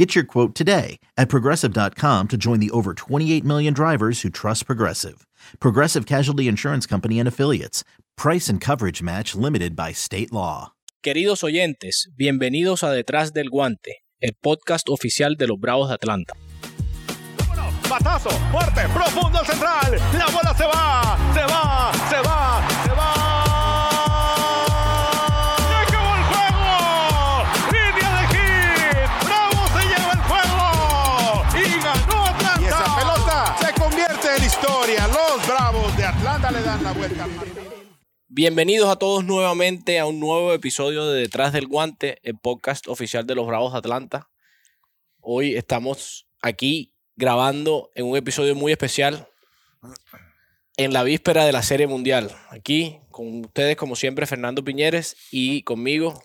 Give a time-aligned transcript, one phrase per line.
[0.00, 4.64] Get your quote today at progressive.com to join the over 28 million drivers who trust
[4.64, 5.26] Progressive.
[5.60, 7.84] Progressive Casualty Insurance Company and Affiliates.
[8.16, 10.72] Price and coverage match limited by state law.
[11.02, 16.32] Queridos oyentes, bienvenidos a Detrás del Guante, el podcast oficial de los Bravos de Atlanta.
[17.90, 19.98] Batazo, fuerte, profundo central.
[20.16, 22.69] La bola se va, se va, se va,
[38.32, 43.26] Bienvenidos a todos nuevamente a un nuevo episodio de Detrás del Guante, el podcast oficial
[43.26, 44.30] de los Bravos de Atlanta.
[45.18, 49.26] Hoy estamos aquí grabando en un episodio muy especial
[50.76, 52.30] en la víspera de la Serie Mundial.
[52.50, 56.22] Aquí con ustedes, como siempre, Fernando Piñeres y conmigo,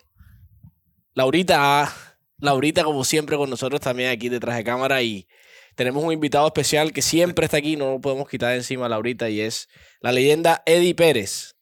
[1.12, 1.92] Laurita.
[2.38, 5.02] Laurita, como siempre, con nosotros también aquí detrás de cámara.
[5.02, 5.26] Y
[5.74, 9.40] tenemos un invitado especial que siempre está aquí, no lo podemos quitar encima, Laurita, y
[9.40, 9.68] es
[10.00, 11.55] la leyenda Eddie Pérez.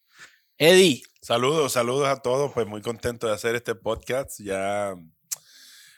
[0.57, 2.53] Eddie, Saludos, saludos a todos.
[2.53, 4.39] Pues muy contento de hacer este podcast.
[4.39, 4.93] Ya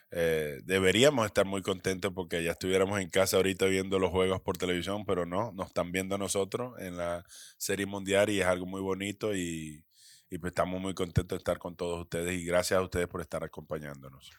[0.10, 4.58] eh, deberíamos estar muy contentos porque ya estuviéramos en casa ahorita viendo los juegos por
[4.58, 7.26] televisión, pero no, nos están viendo a nosotros en la
[7.58, 9.84] Serie Mundial y es algo muy bonito y,
[10.30, 13.20] y pues estamos muy contentos de estar con todos ustedes y gracias a ustedes por
[13.20, 14.32] estar acompañándonos.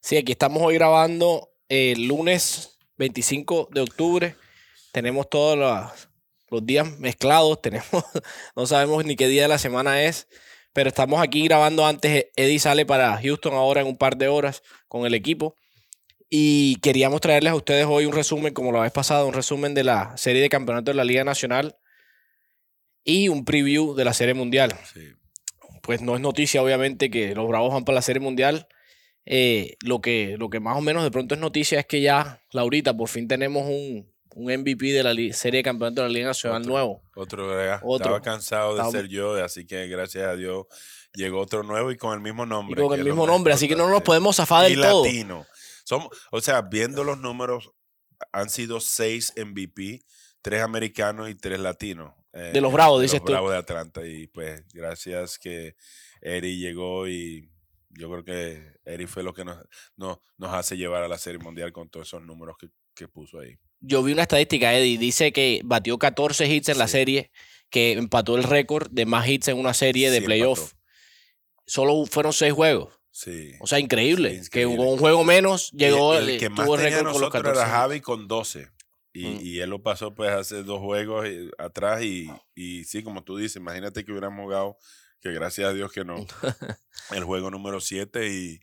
[0.00, 4.36] Sí, aquí estamos hoy grabando el lunes 25 de octubre.
[4.90, 6.08] Tenemos todos los,
[6.54, 7.60] los días mezclados.
[7.62, 8.04] Tenemos,
[8.56, 10.28] no sabemos ni qué día de la semana es.
[10.72, 12.26] Pero estamos aquí grabando antes.
[12.36, 15.56] Eddie sale para Houston ahora en un par de horas con el equipo.
[16.28, 19.84] Y queríamos traerles a ustedes hoy un resumen, como la vez pasada, un resumen de
[19.84, 21.76] la serie de campeonatos de la Liga Nacional
[23.04, 25.12] y un preview de la Serie Mundial Sí.
[25.82, 28.66] pues no es noticia, obviamente, que los Bravos van para la Serie Mundial.
[29.26, 32.42] Eh, lo, que, lo que más o menos de pronto es noticia es que ya,
[32.50, 36.26] Laurita, por fin tenemos un, un MVP de la Serie de Campeonatos de la Liga
[36.28, 36.72] Nacional Otro.
[36.72, 37.02] nuevo.
[37.14, 37.46] Otro.
[37.82, 37.96] Otro.
[37.96, 40.66] estaba cansado de Estaba- ser yo, así que gracias a Dios
[41.14, 42.82] llegó otro nuevo y con el mismo Y nombre.
[42.82, 45.04] con el mismo nombre, así que no nos podemos zafar y del todo.
[45.04, 45.46] latino.
[45.84, 47.70] Somos, o sea, viendo los números,
[48.32, 50.02] han sido seis MVP,
[50.42, 52.12] tres americanos y tres latinos.
[52.32, 53.32] eh, De los Bravos, de dices los tú.
[53.32, 54.04] Bravos de Atlanta.
[54.04, 55.76] Y pues, gracias que
[56.20, 57.48] Eri llegó y
[57.90, 59.56] yo creo que Eri fue lo que nos,
[59.96, 63.38] nos, nos hace llevar a la Serie Mundial con todos esos números que, que puso
[63.38, 63.56] ahí.
[63.86, 67.30] Yo vi una estadística, Eddie, dice que batió 14 hits en la serie,
[67.70, 70.58] que empató el récord de más hits en una serie de Sí, playoff.
[70.60, 70.78] empató.
[71.66, 72.92] Solo fueron seis juegos.
[73.10, 73.52] Sí.
[73.60, 74.40] O sea, increíble.
[74.50, 77.20] Que con un juego menos Y llegó, el, que más tuvo tenía récord con los
[77.22, 77.60] nosotros 14.
[77.60, 78.68] era Javi con 12.
[79.12, 79.38] Y, Mm.
[79.42, 83.36] y él lo pasó pues hace dos juegos eh, atrás y, y sí, como tú
[83.36, 84.76] dices, imagínate que hubiéramos jugado,
[85.20, 86.16] que gracias a Dios que no,
[87.12, 88.58] el juego número 7 y,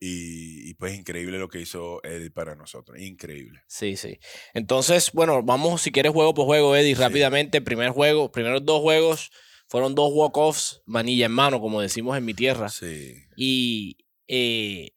[0.00, 3.62] y, y, pues increíble lo que hizo Eddie para nosotros, increíble.
[3.68, 4.18] Sí, sí.
[4.52, 7.00] Entonces, bueno, vamos si quieres juego por juego, Eddie, Sí.
[7.00, 7.60] rápidamente.
[7.62, 9.30] Primer juego, primeros dos juegos
[9.68, 12.68] fueron dos walk-offs, manilla en mano, como decimos en mi tierra.
[12.68, 13.96] Sí, Y
[14.28, 14.90] eh,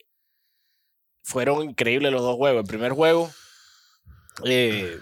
[1.24, 2.62] fueron increíbles los dos juegos.
[2.64, 3.32] El primer juego,
[4.46, 4.98] eh,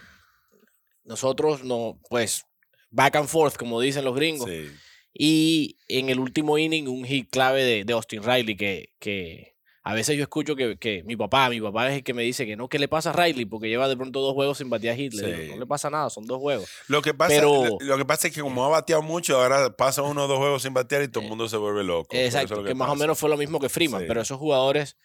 [1.03, 2.45] nosotros no, pues,
[2.89, 4.49] back and forth, como dicen los gringos.
[4.49, 4.69] sí,
[5.13, 9.54] Y en el último inning, un hit clave de, de Austin Riley, que, que
[9.87, 12.45] a veces yo escucho que, que mi papá, mi papá es el que me dice
[12.47, 13.45] que no, ¿qué le pasa a Riley?
[13.45, 15.13] Porque lleva de pronto dos juegos sin batear hit.
[15.13, 15.49] Le digo, Sí.
[15.51, 16.67] no le pasa nada, son dos juegos.
[16.87, 20.01] Lo que, pasa, Pero- lo que pasa es que como ha bateado mucho, ahora pasa
[20.01, 22.15] uno o dos juegos sin batear y todo el mundo se vuelve loco.
[22.15, 24.07] Es Exacto, lo que, más o menos fue lo mismo que Freeman, Sí.
[24.07, 24.97] pero esos jugadores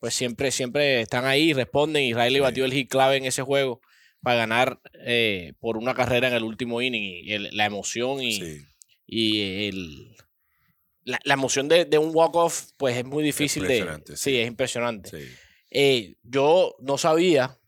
[0.00, 2.40] pues siempre, siempre están ahí, responden y Riley Sí.
[2.40, 3.80] batió el hit clave en ese juego
[4.20, 8.40] para ganar eh, por una carrera en el último inning y el- la emoción y,
[9.06, 10.16] y el,
[11.04, 14.02] la, la emoción de, de un walk-off pues es muy difícil de...
[14.08, 14.38] Sí, sí.
[14.38, 15.10] es impresionante.
[15.10, 15.28] sí.
[15.76, 17.58] Eh, yo no sabía,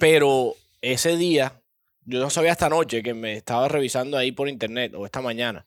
[0.00, 1.60] pero ese día,
[2.04, 5.66] yo no sabía esta noche que me estaba revisando ahí por internet o esta mañana.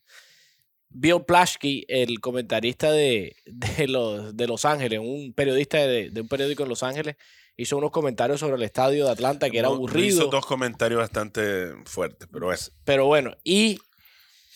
[0.90, 6.28] Bill Plaschke, el comentarista de, de los, de Los Ángeles, un periodista de, de un
[6.28, 7.16] periódico en Los Ángeles,
[7.56, 10.08] hizo unos comentarios sobre el estadio de Atlanta que era No- aburrido.
[10.08, 12.72] Hizo dos comentarios bastante fuertes, pero es.
[12.86, 13.80] Pero bueno, y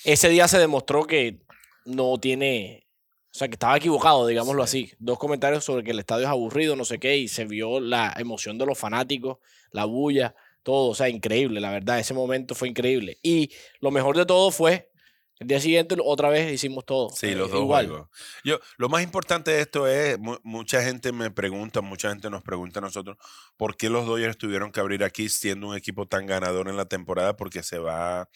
[0.04, 1.42] ese día se demostró que
[1.86, 2.88] no tiene,
[3.34, 4.92] o sea, que estaba equivocado, digámoslo así.
[5.00, 8.14] Dos comentarios sobre que el estadio es aburrido, no sé qué, y se vio la
[8.18, 9.38] emoción de los fanáticos,
[9.72, 13.18] la bulla todo, o sea, increíble, la verdad, ese momento fue increíble.
[13.24, 14.92] Y lo mejor de todo fue,
[15.40, 17.10] el día siguiente otra vez hicimos todo.
[17.10, 17.88] Sí, eh, los dos igual.
[17.88, 18.10] juegos.
[18.44, 22.44] Yo, lo más importante de esto es, mu- mucha gente me pregunta, mucha gente nos
[22.44, 23.18] pregunta a nosotros,
[23.58, 26.86] ¿por qué los Dodgers tuvieron que abrir aquí siendo un equipo tan ganador en la
[26.86, 27.36] temporada?
[27.36, 28.30] Porque se va,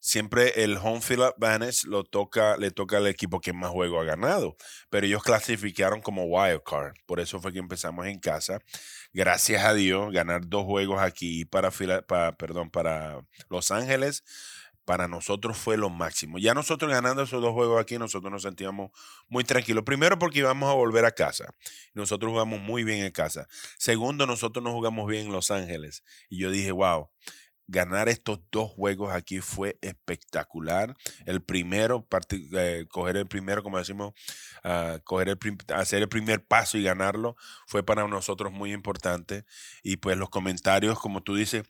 [0.00, 4.04] siempre el home field advantage lo toca, le toca al equipo que más juego ha
[4.04, 4.56] ganado,
[4.90, 8.58] pero ellos clasificaron como wild card, por eso fue que empezamos en casa.
[9.12, 14.24] Gracias a Dios, ganar dos juegos aquí para, Fila- pa- perdón, para Los Ángeles
[14.84, 16.38] para nosotros fue lo máximo.
[16.38, 18.92] Ya nosotros ganando esos dos juegos aquí, nosotros nos sentíamos
[19.28, 19.82] muy tranquilos.
[19.84, 21.52] Primero porque íbamos a volver a casa.
[21.92, 23.48] Nosotros jugamos muy bien en casa.
[23.78, 26.04] Segundo, nosotros no jugamos bien en Los Ángeles.
[26.28, 27.10] Y yo dije, wow,
[27.68, 30.96] ganar estos dos juegos aquí fue espectacular.
[31.26, 34.14] El primero, eh, coger el primero, como decimos,
[34.64, 35.38] ah, coger el
[35.74, 37.36] hacer el primer paso y ganarlo,
[37.66, 39.44] fue para nosotros muy importante.
[39.82, 41.64] Y pues los comentarios, como tú dices,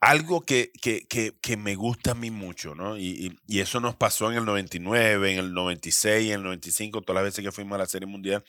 [0.00, 2.98] algo que, que, que, que me gusta a mí mucho, ¿no?
[2.98, 7.00] Y, y- y eso nos pasó en el 99, en el 96, en el 95,
[7.02, 8.44] todas las veces que fuimos a la Serie Mundial,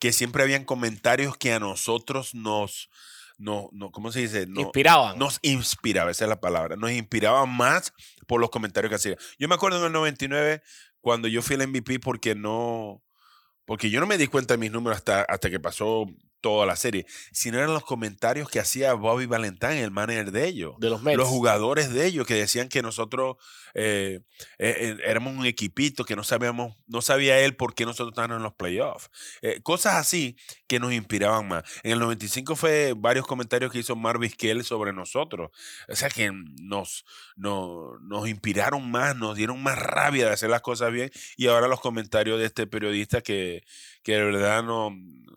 [0.00, 2.90] que siempre habían comentarios que a nosotros nos,
[3.38, 4.46] no, no, ¿cómo se dice?
[4.46, 5.18] No, Inspiraban.
[5.18, 7.92] nos inspiraba, esa es la palabra, nos inspiraba más
[8.26, 9.16] por los comentarios que hacía.
[9.38, 10.60] Yo me acuerdo en el 99
[11.00, 13.02] cuando yo fui el MVP porque no,
[13.64, 16.06] porque yo no me di cuenta de mis números hasta, hasta que pasó
[16.40, 20.74] toda la serie, sino eran los comentarios que hacía Bobby Valentine, el manager de ellos.
[20.78, 21.16] de los Mets.
[21.18, 23.36] Los jugadores de ellos que decían que nosotros
[23.74, 24.20] eh,
[24.58, 28.36] eh, eh, éramos un equipito, que no sabíamos, no sabía él por qué nosotros estábamos
[28.38, 29.10] en los playoffs.
[29.42, 30.36] Eh, cosas así
[30.66, 31.64] que nos inspiraban más.
[31.82, 35.50] En el 95 fue varios comentarios que hizo Marvis Kell sobre nosotros.
[35.88, 37.04] O sea que nos,
[37.36, 41.10] no- nos inspiraron más, nos dieron más rabia de hacer las cosas bien.
[41.36, 43.62] Y ahora los comentarios de este periodista que,
[44.02, 44.90] que de verdad no,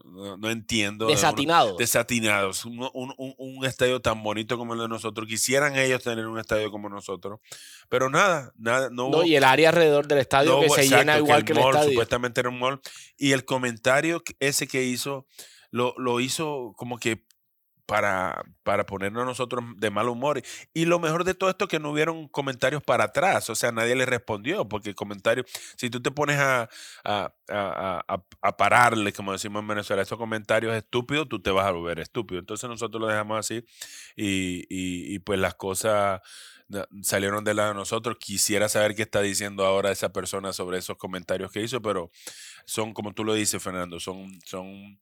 [0.06, 0.91] no, no entiendo.
[0.98, 1.76] De uno- Desatinado.
[1.78, 2.66] desatinados.
[2.66, 5.28] Un, un- un- estadio tan bonito como el de nosotros.
[5.28, 7.40] Quisieran ellos tener un estadio como nosotros.
[7.90, 11.18] Pero nada, nada, no y el área alrededor del estadio no que se exacto, llena
[11.18, 11.90] igual que el, mall, estadio.
[11.92, 12.82] Supuestamente era un mall.
[13.18, 15.26] Y el comentario que- ese que hizo,
[15.70, 17.24] lo, lo hizo como que
[17.92, 20.42] para, para ponernos nosotros de mal humor.
[20.74, 23.74] Y lo mejor de todo esto es que no hubieron comentarios para atrás, o sea,
[23.74, 25.46] nadie le respondió, porque comentarios,
[25.76, 26.70] si tú te pones a,
[27.04, 28.06] a, a-
[28.42, 32.40] a- pararle, como decimos en Venezuela, esos comentarios estúpidos, tú te vas a volver estúpido.
[32.40, 33.62] Entonces nosotros lo dejamos así
[34.16, 36.22] y, y- pues las cosas
[37.02, 38.16] salieron del lado de nosotros.
[38.20, 42.12] Quisiera saber qué está diciendo ahora esa persona sobre esos comentarios que hizo, pero
[42.66, 45.00] son, como tú lo dices, Fernando, son, son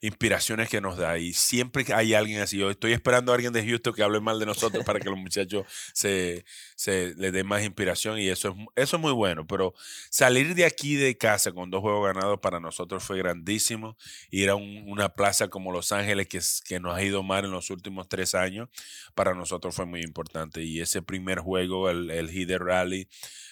[0.00, 1.18] inspiraciones que nos da.
[1.18, 4.38] Y siempre hay alguien así, yo estoy esperando a alguien de Houston que hable mal
[4.38, 6.44] de nosotros para que los muchachos se,
[6.74, 8.54] se les dé más inspiración y eso es,
[8.84, 9.46] eso es muy bueno.
[9.46, 9.74] Pero
[10.10, 13.96] salir de aquí de casa con dos juegos ganados para nosotros fue grandísimo.
[14.30, 17.50] Ir a un- una plaza como Los Ángeles, que, que nos ha ido mal en
[17.50, 18.68] los últimos tres años,
[19.14, 20.62] para nosotros fue muy importante.
[20.62, 22.28] Y ese primer juego, el, el
[22.58, 23.08] Rally.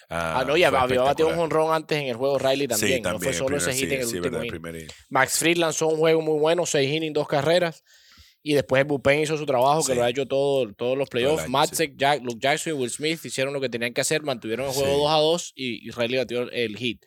[0.09, 2.97] Ah, no, y había batido un honrón antes en el juego Riley también.
[2.97, 4.75] Sí, no fue el solo ese hit sí, en el sí, último verdad, el inning.
[4.75, 4.87] inning.
[5.09, 7.83] Max Fried lanzó un juego muy bueno, seis innings, dos carreras.
[8.43, 11.49] Y después el bullpen hizo su trabajo, que lo ha hecho todo, todos los playoffs.
[11.49, 14.71] Matzek, Jack, Luke Jackson y Will Smith hicieron lo que tenían que hacer, mantuvieron el
[14.73, 14.99] juego Sí.
[15.01, 17.03] 2 a 2 y, y Riley batió el hit.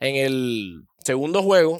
[0.00, 1.78] En el segundo juego,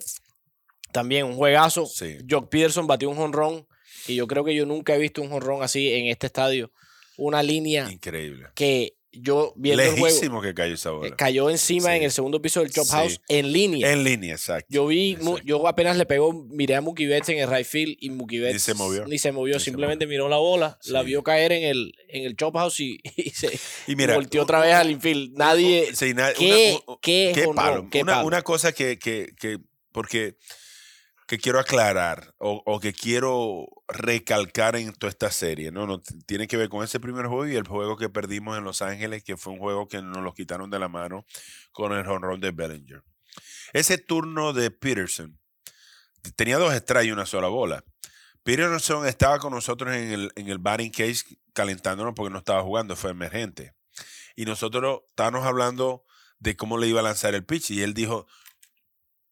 [0.92, 1.86] también un juegazo.
[1.86, 2.18] Sí.
[2.28, 3.66] Jock Peterson batió un jonrón
[4.06, 6.70] y yo creo que yo nunca he visto un jonrón así en este estadio.
[7.16, 8.48] Una línea Increíble.
[8.54, 11.16] que yo viendo el juego Lejísimo que cayó esa eh, bola.
[11.16, 11.96] cayó encima Sí.
[11.96, 12.90] en el segundo piso del Chop Sí.
[12.92, 13.90] House en línea.
[13.92, 14.66] En línea, exacto.
[14.70, 15.38] Yo vi, Exacto.
[15.44, 18.54] yo apenas le pegó, miré a Mookie Betts en el right field y Mookie Betts
[18.54, 19.06] Ni se movió.
[19.06, 22.24] Ni se movió, Ni se simplemente miró la bola, la vio caer en el, en
[22.24, 25.36] el chop house y, y se Y mira, volteó otra vez al infield.
[25.36, 25.88] Nadie.
[25.94, 27.88] Sí, na- ¿Qué- una- qué qué palo.
[27.90, 28.26] ¿Qué una, palo?
[28.26, 29.58] una cosa que, que, que-
[29.92, 30.36] porque
[31.28, 35.86] que quiero aclarar o, o que quiero recalcar en toda esta serie, ¿no?
[35.86, 38.82] no tiene que ver con ese primer juego y el juego que perdimos en Los
[38.82, 41.26] Ángeles, que fue un juego que nos lo quitaron de la mano
[41.70, 43.02] con el honrón de Bellinger.
[43.74, 45.38] Ese turno de Peterson
[46.34, 47.84] tenía dos strikes y una sola bola.
[48.42, 52.96] Peterson estaba con nosotros en el, en el batting case calentándonos porque no estaba jugando,
[52.96, 53.74] fue emergente.
[54.34, 56.04] Y nosotros estábamos hablando
[56.38, 58.26] de cómo le iba a lanzar el pitch y él dijo,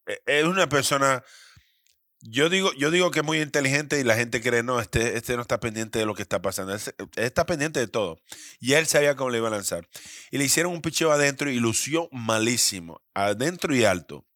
[0.06, 1.22] "E- es una persona,
[2.20, 5.36] yo digo, yo digo que es muy inteligente y la gente cree, no, este, este
[5.36, 6.80] no está pendiente de lo que está pasando, él
[7.16, 8.18] está pendiente de todo.
[8.58, 9.88] Y él sabía cómo le iba a lanzar.
[10.30, 14.26] Y le hicieron un picheo adentro y lució malísimo, adentro y alto.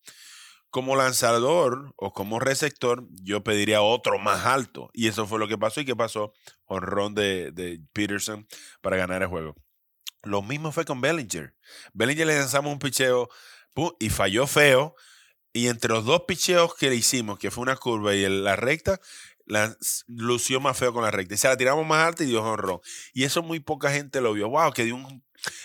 [0.71, 4.91] Como lanzador o como receptor, yo pediría otro más alto.
[4.93, 5.81] Y eso fue lo que pasó.
[5.81, 6.33] ¿Y qué pasó?
[6.67, 8.47] Honrón de, de Peterson
[8.81, 9.57] para ganar el juego.
[10.23, 11.57] Lo mismo fue con Bellinger.
[11.93, 13.29] Bellinger le lanzamos un picheo
[13.99, 14.95] y falló feo.
[15.53, 19.01] Y entre los dos picheos que le hicimos, que fue una curva y la recta,
[19.47, 19.77] la,
[20.07, 21.35] lució más feo con la recta.
[21.35, 22.81] Y se la tiramos más alta y dio honrón.
[23.13, 24.49] Y eso muy poca gente lo vio.
[24.49, 25.23] Wow, que dio un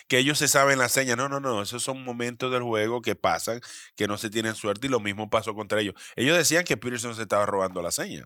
[0.07, 1.15] que ellos se saben la seña.
[1.15, 1.61] No, no, no.
[1.61, 3.61] Esos son momentos del juego que pasan,
[3.95, 5.95] que no se tienen suerte y lo mismo pasó contra ellos.
[6.15, 8.25] Ellos decían que Peterson se estaba robando la seña.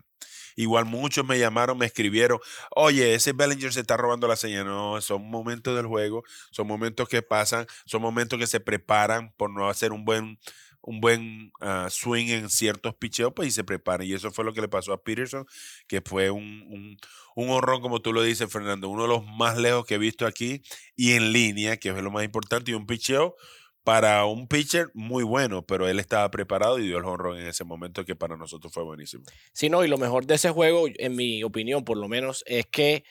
[0.56, 2.38] Igual muchos me llamaron, me escribieron,
[2.70, 4.64] oye, ese Bellinger se está robando la seña.
[4.64, 9.50] No, son momentos del juego, son momentos que pasan, son momentos que se preparan por
[9.50, 10.38] no hacer un buen
[10.82, 14.06] un buen ah, swing en ciertos picheos, pues y se preparan.
[14.06, 15.46] Y eso fue lo que le pasó a Peterson,
[15.86, 16.96] que fue un, un,
[17.36, 20.26] un honrón, como tú lo dices, Fernando, uno de los más lejos que he visto
[20.26, 20.62] aquí
[20.96, 23.36] y en línea, que es lo más importante, y un picheo
[23.82, 27.64] para un pitcher muy bueno, pero él estaba preparado y dio el honrón en ese
[27.64, 29.24] momento que para nosotros fue buenísimo.
[29.52, 32.66] Sí, no, y lo mejor de ese juego, en mi opinión por lo menos, es
[32.66, 33.04] que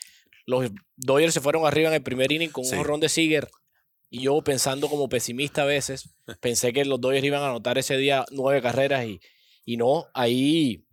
[0.46, 3.50] los Dodgers se fueron arriba en el primer inning con un honrón de Seager
[4.10, 6.10] y yo pensando como pesimista a veces,
[6.42, 9.20] pensé que los Dodgers iban a anotar ese día nueve carreras y,
[9.66, 10.86] y no, ahí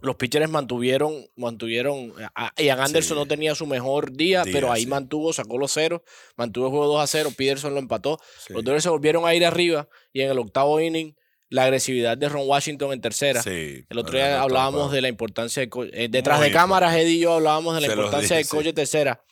[0.00, 2.14] los pitchers mantuvieron, mantuvieron,
[2.56, 6.02] Ian Anderson no tenía su mejor día, pero ahí mantuvo, sacó los ceros,
[6.36, 9.44] mantuvo el juego 2 a 0, Peterson lo empató, los Dodgers se volvieron a ir
[9.44, 11.16] arriba y en el octavo inning
[11.50, 13.42] la agresividad de Ron Washington en tercera.
[13.44, 17.34] el otro día hablábamos de la importancia de eh, detrás de cámaras, Eddie y yo
[17.34, 19.22] hablábamos de la importancia del coche tercera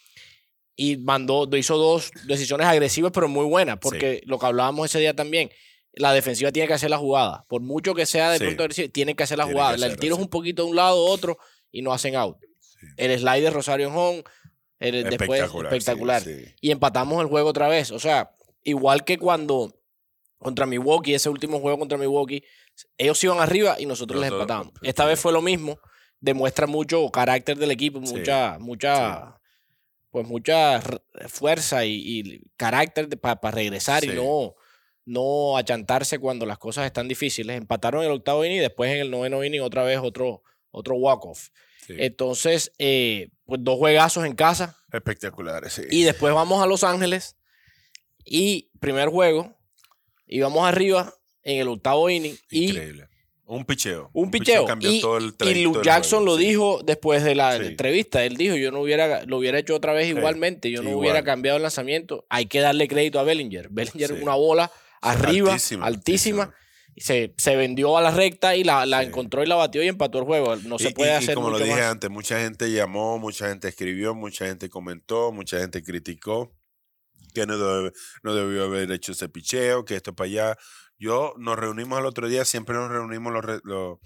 [0.77, 5.17] y mandó, hizo dos decisiones agresivas, pero muy buenas, porque lo que hablábamos ese día
[5.17, 5.51] también,
[5.95, 7.47] la defensiva tiene que hacer la jugada.
[7.49, 9.75] Por mucho que sea de pronto agresivo, tiene que hacer la jugada.
[9.75, 11.39] el tiro es un poquito de un lado otro
[11.73, 12.37] y no hacen out.
[12.99, 14.23] El slide de Rosario Home,
[14.79, 16.23] el, después espectacular.
[16.61, 17.91] Y empatamos el juego otra vez.
[17.91, 19.75] O sea, igual que cuando
[20.39, 22.45] contra Milwaukee, ese último juego contra Milwaukee,
[22.99, 24.75] ellos iban arriba y nosotros les empatamos.
[24.83, 25.79] Esta vez fue lo mismo.
[26.21, 29.39] Demuestra mucho carácter del equipo, mucha, mucha
[30.17, 30.81] pues mucha
[31.29, 34.55] fuerza y, carácter para regresar y no,
[35.05, 37.59] no achantarse cuando las cosas están difíciles.
[37.59, 41.51] Empataron el octavo inning y después en el noveno inning otra vez otro, otro walk-off.
[41.89, 44.79] Entonces, eh, pues dos juegazos en casa.
[44.91, 45.83] Espectaculares, sí.
[45.91, 47.37] Y después vamos a Los Ángeles
[48.25, 49.55] y primer juego
[50.27, 52.39] y vamos arriba en el octavo inning.
[52.49, 53.07] Increíble.
[53.49, 54.11] Un picheo.
[54.13, 54.67] Un, picheo.
[54.81, 58.25] y, todo el y Luke Jackson lo dijo después de la entrevista.
[58.25, 60.69] Él dijo, yo no hubiera, lo hubiera hecho otra vez igualmente.
[60.71, 62.27] Yo no hubiera cambiado el lanzamiento.
[62.29, 63.69] Hay que darle crédito a Bellinger.
[63.71, 66.53] Bellinger una bola arriba, altísima.
[66.97, 70.19] Se, se, vendió a la recta y la, la encontró y la batió y empató
[70.19, 70.57] el juego.
[70.57, 74.15] No se puede hacer y como lo dije antes, mucha gente llamó, mucha gente escribió,
[74.15, 76.57] mucha gente comentó, mucha gente criticó
[77.37, 77.57] que no,
[78.23, 80.59] no debió haber hecho ese picheo, que esto para allá.
[80.99, 83.33] Yo nos reunimos el otro día, siempre nos reunimos
[83.65, 83.99] los,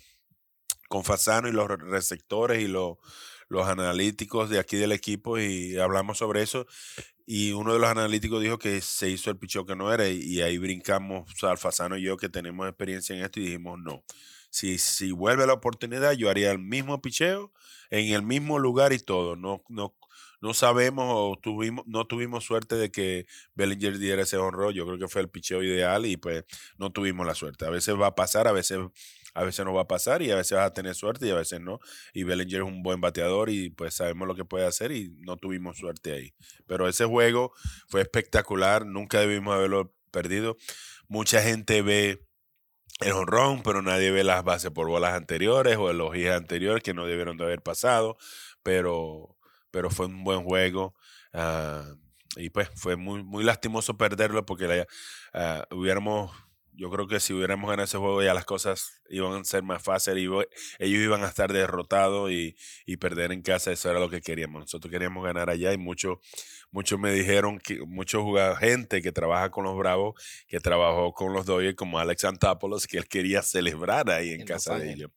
[0.88, 2.98] con Fasano y los receptores y los,
[3.48, 6.66] los analíticos de aquí del equipo y hablamos sobre eso.
[7.26, 10.40] Y uno de los analíticos dijo que se hizo el picheo que no era y,
[10.40, 14.02] ahí brincamos, o Fasano y yo que tenemos experiencia en esto y dijimos no.
[14.50, 17.52] Si, si vuelve la oportunidad, yo haría el mismo picheo
[17.90, 19.36] en el mismo lugar y todo.
[19.36, 19.96] No, no
[20.40, 24.72] no sabemos o tuvimos, no tuvimos suerte de que Bellinger diera ese honor.
[24.72, 26.44] Yo creo que fue el picheo ideal y pues
[26.78, 27.66] no tuvimos la suerte.
[27.66, 28.78] A veces va a pasar, a veces,
[29.34, 31.34] a veces no va a pasar y a veces vas a tener suerte y a
[31.34, 31.78] veces no.
[32.14, 35.36] Y Bellinger es un buen bateador y pues sabemos lo que puede hacer y no
[35.36, 36.34] tuvimos suerte ahí.
[36.66, 37.52] Pero ese juego
[37.88, 40.56] fue espectacular, nunca debimos haberlo perdido.
[41.06, 42.26] Mucha gente ve
[43.00, 46.94] el honrón, pero nadie ve las bases por bolas anteriores o los hits anteriores que
[46.94, 48.16] no debieron de haber pasado.
[48.62, 49.36] Pero
[49.70, 50.94] pero fue un buen juego.
[51.32, 51.84] Ah,
[52.36, 54.86] y pues fue muy, muy lastimoso perderlo porque
[55.34, 56.30] uh, hubiéramos,
[56.80, 59.82] yo creo que si hubiéramos ganado ese juego ya las cosas iban a ser más
[59.82, 60.26] fáciles y
[60.82, 62.56] ellos iban a estar derrotados y,
[62.86, 64.62] y, perder en casa, eso era lo que queríamos.
[64.62, 66.20] Nosotros queríamos ganar allá y muchos
[66.70, 70.14] muchos me dijeron que muchos jugadores, gente que trabaja con los Bravos,
[70.46, 74.78] que trabajó con los Dodgers como Alex Antopoulos, que él quería celebrar ahí en, casa
[74.78, 75.10] de ellos.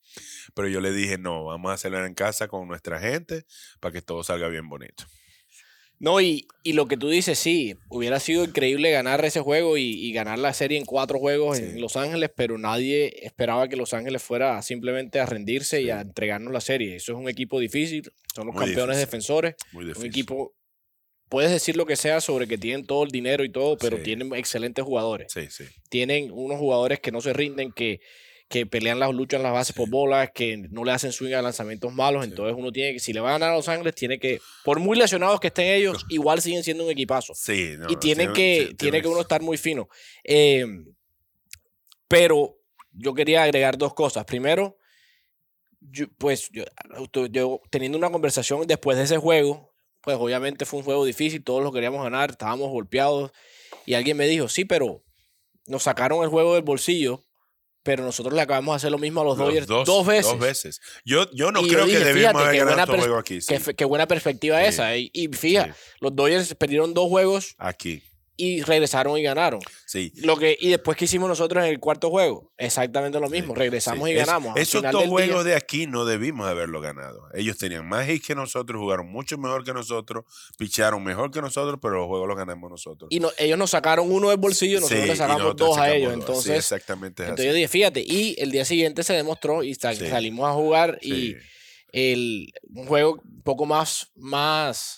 [0.53, 3.46] Pero yo le dije, no, vamos a celebrar en casa con nuestra gente
[3.79, 5.05] para que todo salga bien bonito.
[6.00, 10.12] No, y, y, lo que tú dices, sí, hubiera sido increíble ganar ese juego y,
[10.12, 14.21] ganar la serie en cuatro juegos en Los Ángeles, pero nadie esperaba que Los Ángeles
[14.21, 16.97] fuera simplemente a rendirse y a entregarnos la serie.
[16.97, 20.53] Eso es un equipo difícil, son los campeones defensores, un equipo,
[21.29, 24.33] puedes decir lo que sea sobre que tienen todo el dinero y todo, pero tienen
[24.35, 25.31] excelentes jugadores.
[25.31, 25.63] Sí, sí.
[25.89, 28.01] Tienen unos jugadores que no se rinden, que
[28.50, 31.41] que pelean las luchas en las bases por bolas, que no le hacen swing a
[31.41, 32.23] lanzamientos malos.
[32.23, 34.79] Entonces uno tiene que, si le va a ganar a Los Ángeles, tiene que, por
[34.79, 37.33] muy lesionados que estén ellos, igual siguen siendo un equipazo.
[37.35, 39.88] Sí, y tienen que, tiene que uno estar muy fino.
[40.23, 40.85] Em,
[42.07, 42.57] pero
[42.91, 44.25] yo quería agregar dos cosas.
[44.25, 44.77] Primero,
[46.17, 46.65] pues yo,
[47.31, 51.63] yo, teniendo una conversación después de ese juego, pues obviamente fue un juego difícil, todos
[51.63, 53.31] lo queríamos ganar, estábamos golpeados.
[53.85, 55.03] Y alguien me dijo, sí, pero
[55.65, 57.25] nos sacaron el juego del bolsillo
[57.84, 60.32] pero nosotros le acabamos de hacer lo mismo a los, Los Dodgers dos, dos veces.
[60.32, 60.82] Dos veces.
[61.06, 63.18] Yo, yo no Y creo yo dije, que fíjate, haber ganado buena este pers- juego
[63.18, 63.36] aquí.
[63.36, 63.58] Qué, sí.
[63.60, 64.66] fe- qué buena perspectiva Sí.
[64.66, 64.96] esa.
[64.98, 65.72] Y, y fija, Sí.
[66.00, 68.02] los Dodgers perdieron dos juegos Aquí,
[68.36, 69.60] y regresaron y ganaron.
[69.86, 70.12] sí.
[70.18, 73.54] Lo que, y después que hicimos nosotros en el cuarto juego, exactamente lo mismo.
[73.54, 74.13] Regresamos Sí.
[74.13, 74.58] y ganamos.
[74.58, 77.28] Esos dos día- juegos de aquí no debimos haberlo ganado.
[77.36, 80.25] Ellos tenían más hits que nosotros, jugaron mucho mejor que nosotros,
[80.58, 83.08] picharon mejor que nosotros, pero los juegos los ganamos nosotros.
[83.12, 86.12] Y no- ellos nos sacaron uno del bolsillo, nosotros le sacamos nosotros dos a ellos.
[86.13, 86.20] dos.
[86.20, 90.50] Entonces, exactamente es entonces yo dije, fíjate, y el día siguiente se demostró y salimos
[90.50, 91.36] a jugar y
[91.92, 94.98] el, un juego un poco más, más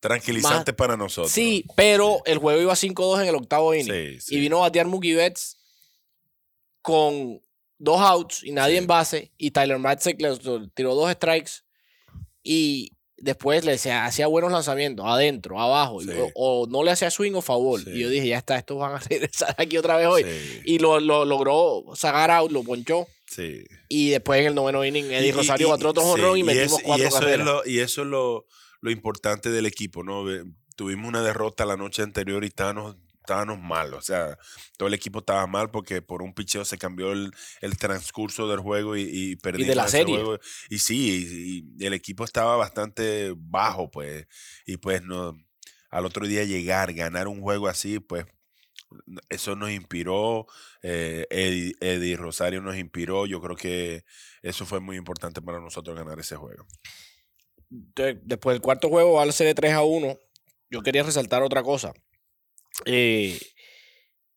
[0.00, 1.30] Tranquilizante para nosotros.
[1.30, 3.92] Sí, pero el juego iba 5-2 en el octavo inning.
[4.16, 4.34] Sí, sí.
[4.36, 5.58] Y vino a batear Mookie Betts
[6.82, 7.40] con
[7.78, 8.78] dos outs y nadie Sí.
[8.78, 9.32] en base.
[9.38, 10.36] Y Tyler Matzek le
[10.74, 11.50] tiró dos strikes.
[12.42, 16.02] Y después le hacía, hacía buenos lanzamientos, adentro, abajo.
[16.02, 16.08] y-.
[16.34, 17.80] O, o no le hacía swing o favor.
[17.86, 20.24] Y yo dije, ya está, estos van a regresar aquí otra vez hoy.
[20.64, 23.06] Y lo, lo logró sacar out, lo ponchó.
[23.88, 26.80] Y después en el noveno inning, Eddie Rosario y- batió otro sí, jonrón y metimos
[26.82, 27.46] cuatro y eso es carreras.
[27.46, 28.44] lo- y eso es lo,
[28.80, 30.24] lo importante del equipo, ¿no?
[30.76, 33.94] Tuvimos una derrota la noche anterior y estábamos, estábamos mal.
[33.94, 34.38] O sea,
[34.76, 38.60] todo el equipo estaba mal porque por un picheo se cambió el, el transcurso del
[38.60, 40.14] juego y, y perdimos de la ese serie.
[40.16, 40.38] juego.
[40.70, 44.26] Y sí, y, y el equipo estaba bastante bajo, pues.
[44.66, 45.36] Y pues no,
[45.90, 48.24] al otro día llegar, ganar un juego así, pues
[49.28, 50.46] eso nos inspiró,
[50.82, 54.04] eh, Eddie, Eddie Rosario nos inspiró, yo creo que
[54.42, 56.66] eso fue muy importante para nosotros ganar ese juego.
[57.70, 60.18] Después del cuarto juego va a ser de 3 a 1.
[60.70, 61.92] Yo quería resaltar otra cosa.
[62.84, 63.38] Eh,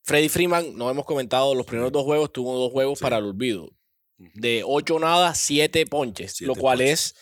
[0.03, 3.03] Freddy Freeman, no hemos comentado, los primeros dos juegos tuvo dos juegos Sí.
[3.03, 3.69] para el olvido.
[4.17, 7.15] De 8 nada, 7 ponches, Siete lo cual ponches.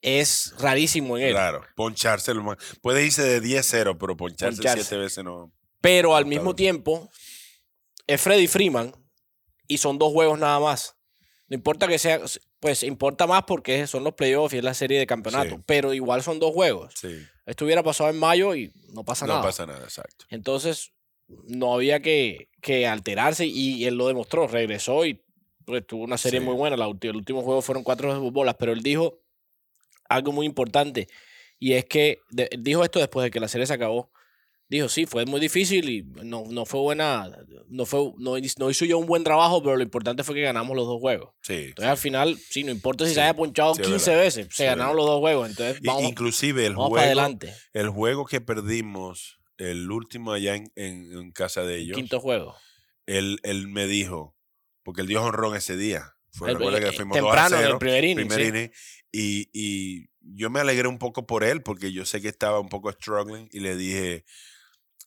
[0.00, 1.32] es, es rarísimo en él.
[1.32, 4.84] Claro, poncharse, lo más- puede irse de 10-0, pero poncharse, Poncharse.
[4.84, 5.52] siete veces no.
[5.80, 7.10] Pero al mismo tiempo,
[8.06, 8.92] es Freddy Freeman
[9.66, 10.94] y son dos juegos nada más.
[11.48, 12.20] No importa que sea,
[12.60, 15.62] pues importa más porque son los playoffs y es la serie de campeonato, Sí.
[15.66, 16.92] pero igual son dos juegos.
[16.96, 19.44] Sí, Esto hubiera pasado en mayo y no pasa no nada.
[19.44, 20.24] pasa nada, exacto.
[20.30, 20.92] Entonces,
[21.46, 24.46] no había que, que alterarse y él lo demostró.
[24.48, 25.22] Regresó y
[25.64, 26.46] pues, tuvo una serie Sí.
[26.46, 26.76] muy buena.
[26.76, 29.20] La el último juego fueron cuatro bolas, pero él dijo
[30.08, 31.06] algo muy importante
[31.58, 34.10] y es que de- dijo esto después de que la serie se acabó.
[34.70, 37.30] Dijo, sí, fue muy difícil y no, no fue buena,
[37.68, 40.76] no, fue, no, no hizo yo un buen trabajo, pero lo importante fue que ganamos
[40.76, 41.30] los dos juegos.
[41.40, 41.68] Sí.
[41.68, 44.24] Entonces, al final, sí, no importa si Sí, se haya ponchado sí, es 15 verdad.
[44.24, 45.48] veces, se ganaron los dos juegos.
[45.48, 47.54] Entonces, vamos, Inclusive el vamos para juego, adelante.
[47.72, 52.54] el juego que perdimos, el último allá en, en- en casa de ellos, Quinto juego.
[53.06, 54.36] él, él me dijo,
[54.82, 56.12] porque él dio honrón ese día.
[56.30, 58.46] Fue, El- recuerda que eh, fuimos 2 a temprano, en 0, el primer inning, primer
[58.54, 58.70] inning,
[59.10, 62.68] y, y yo me alegré un poco por él, porque yo sé que estaba un
[62.68, 64.24] poco struggling, y le dije,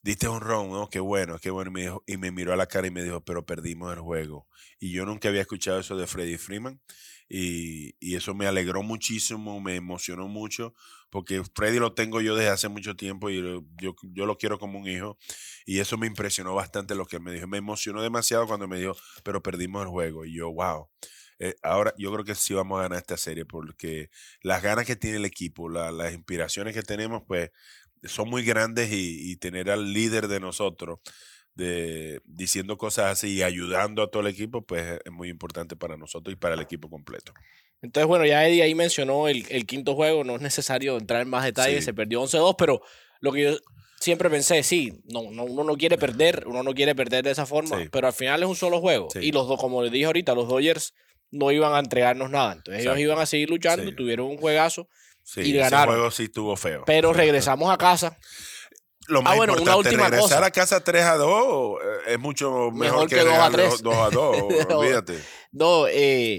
[0.01, 0.89] diste honrón, ¿no?
[0.89, 1.69] Qué bueno, qué bueno.
[1.71, 3.99] Y me, dijo- y me miró a la cara y me dijo, pero perdimos el
[4.01, 4.47] juego.
[4.79, 6.81] Y yo nunca había escuchado eso de Freddie Freeman.
[7.29, 10.73] Y, y eso me alegró muchísimo, me emocionó mucho,
[11.09, 13.37] porque Freddy lo tengo yo desde hace mucho tiempo y
[13.81, 15.17] yo, yo lo quiero como un hijo.
[15.65, 17.47] Y eso me impresionó bastante lo que me dijo.
[17.47, 20.25] Me emocionó demasiado cuando me dijo, pero perdimos el juego.
[20.25, 20.89] Y yo, wow.
[21.39, 24.09] Eh, ahora yo creo que sí vamos a ganar esta serie porque
[24.43, 27.49] las ganas que tiene el equipo, la- las inspiraciones que tenemos, pues
[28.03, 30.99] son muy grandes y, y tener al líder de nosotros
[31.53, 35.97] de diciendo cosas así y ayudando a todo el equipo, pues es muy importante para
[35.97, 37.33] nosotros y para el equipo completo.
[37.81, 41.29] Entonces, bueno, ya Eddie ahí mencionó el, el quinto juego, no es necesario entrar en
[41.29, 41.85] más detalles, Sí.
[41.85, 42.81] se perdió 11-2, pero
[43.21, 43.57] lo que yo
[43.99, 47.45] siempre pensé, sí, no, no, uno no quiere perder, uno no quiere perder de esa
[47.45, 47.89] forma, Sí.
[47.91, 49.09] pero al final es un solo juego.
[49.11, 49.19] Sí.
[49.21, 50.93] Y los dos, como les dije ahorita, los Dodgers
[51.31, 52.53] no iban a entregarnos nada.
[52.53, 54.87] Entonces ellos iban a seguir luchando, tuvieron un juegazo,
[55.23, 55.95] Sí, Y ese ganaron.
[55.95, 56.84] juego sí estuvo feo.
[56.86, 58.17] pero Sí, regresamos a casa.
[59.07, 60.45] Lo más Ah, bueno, una importante, última regresar cosa.
[60.45, 63.51] a casa 3 a 2 eh, es mucho mejor, Mejor que, que 2 a regalar
[63.71, 63.81] 3.
[63.81, 64.36] 2 a 2,
[64.75, 65.23] olvídate.
[65.51, 66.38] No, eh,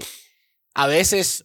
[0.73, 1.43] a veces,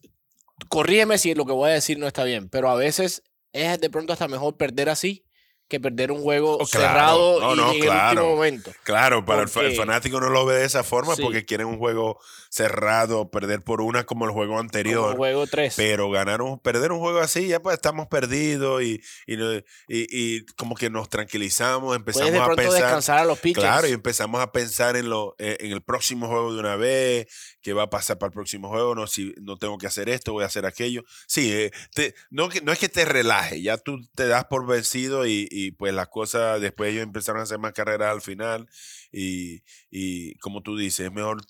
[0.68, 3.22] corrígeme si lo que voy a decir no está bien, pero a veces
[3.52, 5.24] es de pronto hasta mejor perder así
[5.68, 6.88] que perder un juego Oh, claro.
[6.88, 8.08] cerrado No, y no, en el claro.
[8.20, 8.72] último momento.
[8.84, 11.22] Claro, para el, el fanático no lo ve de esa forma Sí.
[11.22, 12.18] porque quieren un juego
[12.50, 15.10] cerrado, perder por una como el juego Como anterior.
[15.12, 15.74] el juego 3.
[15.76, 20.46] Pero ganar un, perder un juego así, ya pues estamos perdidos y, y, y- y
[20.56, 22.72] como que nos tranquilizamos, empezamos de a pensar.
[22.72, 23.64] descansar a los pitchers.
[23.64, 27.26] Claro, y empezamos a pensar en lo eh, en el próximo juego de una vez,
[27.60, 30.32] qué va a pasar para el próximo juego, no si no tengo que hacer esto,
[30.32, 31.04] voy a hacer aquello.
[31.26, 34.66] Sí, eh, te- no, que- no es que te relaje, ya tú te das por
[34.66, 38.68] vencido y, y, pues las cosas, después ellos empezaron a hacer más carreras al final
[39.12, 41.40] y, y como tú dices, es mejor,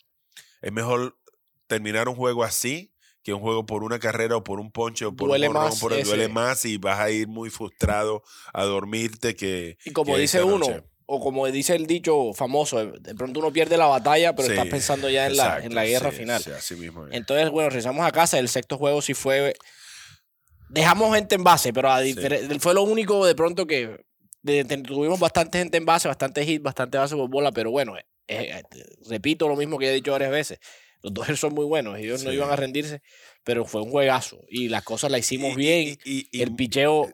[0.62, 1.18] es mejor
[1.66, 2.92] terminar un juego así
[3.22, 5.80] que un juego por una carrera o por un ponche o por Duele un más
[5.80, 8.22] por el duele más y vas a ir muy frustrado
[8.54, 10.66] a dormirte que y como que dice uno,
[11.10, 14.64] o como dice el dicho famoso, de- pronto uno pierde la batalla, pero Sí, está
[14.66, 16.42] pensando ya en la, en la guerra sí, final.
[16.42, 17.14] sí, así mismo es.
[17.14, 18.38] Entonces, bueno, regresamos a casa.
[18.38, 19.54] El sexto juego sí fue.
[20.70, 22.00] Dejamos gente en base, pero a
[22.60, 23.96] fue lo único de pronto que.
[24.42, 27.96] de- de- tuvimos bastante gente en base, bastante hit, bastante base por bola, pero bueno,
[27.98, 28.62] eh, eh,
[29.08, 30.58] repito lo mismo que he dicho varias veces.
[31.02, 33.02] Los Dodgers son muy buenos, ellos no iban a rendirse,
[33.44, 35.98] pero fue un juegazo y las cosas las hicimos Y- bien.
[36.04, 37.12] y- y- y- el picheo,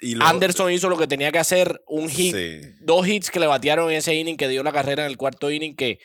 [0.00, 2.60] y lo- Anderson hizo lo que tenía que hacer, un hit, Sí.
[2.80, 5.50] dos hits que le batearon en ese inning, que dio la carrera en el cuarto
[5.50, 5.98] inning, que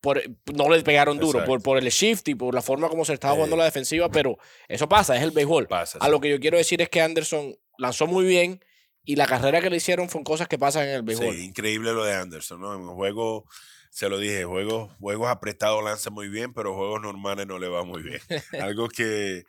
[0.00, 0.20] por,
[0.54, 1.46] no le pegaron duro, Exacto.
[1.52, 3.58] por, por el shift y por la forma como se estaba jugando Eh.
[3.58, 5.66] la defensiva, pero eso pasa, es el béisbol.
[5.68, 6.10] Pasa, A sí.
[6.10, 8.64] lo que yo quiero decir es que Anderson lanzó muy bien
[9.04, 11.34] y la carrera que le hicieron son cosas que pasan en el béisbol.
[11.34, 12.74] Sí, increíble lo de Anderson, ¿no?
[12.74, 13.46] En un juego,
[13.90, 17.84] se lo dije, juegos, juegos apretados lanza muy bien, pero juegos normales no le va
[17.84, 18.20] muy bien.
[18.60, 19.44] Algo que,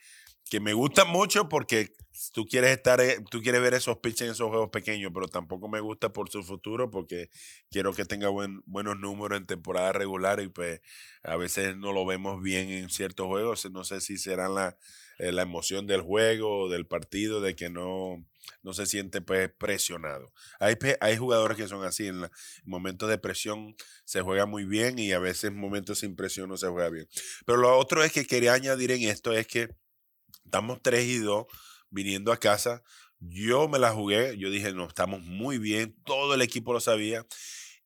[0.52, 1.94] que me gusta mucho porque
[2.34, 5.70] tú quieres estar, eh, tú quieres ver esos pitches en esos juegos pequeños, pero tampoco
[5.70, 7.30] me gusta por su futuro porque
[7.70, 10.82] quiero que tenga buen, buenos números en temporada regular y pues
[11.24, 13.72] a veces no lo vemos bien en ciertos juegos.
[13.72, 14.78] No sé si será la,
[15.20, 18.22] eh, la emoción del juego o del partido de que no,
[18.62, 20.34] no se siente pues presionado.
[20.60, 22.30] Hay, pe- hay jugadores que son así, en, en
[22.66, 26.58] momentos de presión se juega muy bien y a veces en momentos sin presión no
[26.58, 27.08] se juega bien.
[27.46, 29.70] Pero lo otro es que quería añadir en esto es que
[30.46, 31.46] estamos 3 y 2
[31.90, 32.84] viniendo a casa.
[33.20, 37.26] Yo me la jugué, yo dije, no, estamos muy bien, todo el equipo lo sabía.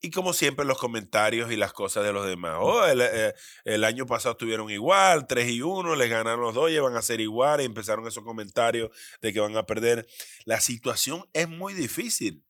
[0.02, 2.58] Y como siempre, los comentarios y las cosas de los demás.
[2.60, 6.70] Oh, el, eh, el año pasado estuvieron igual, 3 y 1, les ganaron los dos,
[6.80, 7.62] van a ser igual.
[7.62, 8.92] Y empezaron esos comentarios
[9.22, 10.06] de que van a perder.
[10.46, 12.44] La situación es muy difícil.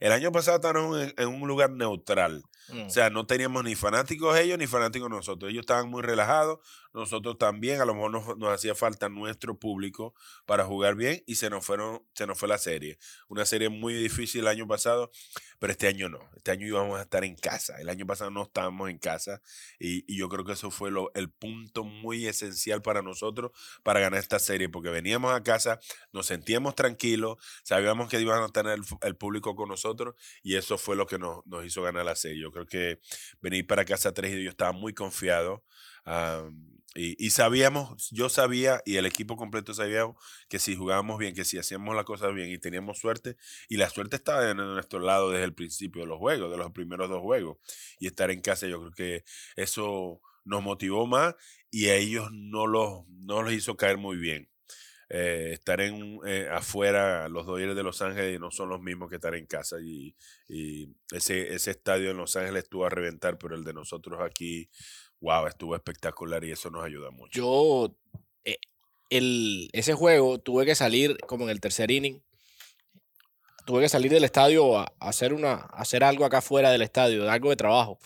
[0.00, 2.42] El año pasado estaban en, en un lugar neutral.
[2.68, 2.86] Mm.
[2.86, 5.50] O sea, no teníamos ni fanáticos ellos ni fanáticos nosotros.
[5.50, 6.58] Ellos estaban muy relajados,
[6.96, 7.80] nosotros también.
[7.80, 10.14] A lo mejor nos, hacía falta nuestro público
[10.46, 12.98] para jugar bien y se nos, fueron, se nos fue la serie.
[13.28, 15.10] Una serie muy difícil el año pasado,
[15.58, 16.18] pero este año no.
[16.36, 17.80] Este año íbamos a estar en casa.
[17.80, 19.40] El año pasado no estábamos en casa
[19.78, 24.18] y, yo creo que eso fue lo, el punto muy esencial para nosotros para ganar
[24.18, 25.78] esta serie, porque veníamos a casa,
[26.12, 30.96] nos sentíamos tranquilos, sabíamos que iban a tener el público con nosotros y eso fue
[30.96, 32.40] lo que nos, nos hizo ganar la serie.
[32.40, 33.00] Yo creo que
[33.40, 35.64] venir para casa 3 y yo estaba muy confiado.
[36.06, 36.66] Am,
[36.98, 40.16] y, sabíamos, yo sabía y el equipo completo sabíamos
[40.48, 43.36] que si jugábamos bien, que si hacíamos las cosas bien y teníamos suerte,
[43.68, 46.72] y la suerte estaba en nuestro lado desde el principio de los juegos, de los
[46.72, 47.58] primeros dos juegos,
[47.98, 49.24] y estar en casa, yo creo que
[49.56, 51.34] eso nos motivó más
[51.70, 54.48] y a ellos no los, no los hizo caer muy bien.
[55.08, 59.16] Eh, estar en eh, afuera, los Dodgers de Los Ángeles no son los mismos que
[59.16, 60.16] estar en casa y,
[60.48, 64.68] y ese, ese estadio en Los Ángeles estuvo a reventar, pero el de nosotros aquí,
[65.20, 67.38] wow, estuvo espectacular y eso nos ayuda mucho.
[67.38, 67.96] Yo,
[68.44, 68.58] eh,
[69.10, 72.22] el, ese juego, tuve que salir como en el tercer inning.
[73.66, 77.28] Tuve que salir del estadio a, hacer, una, a hacer algo acá afuera del estadio,
[77.30, 77.98] algo de trabajo.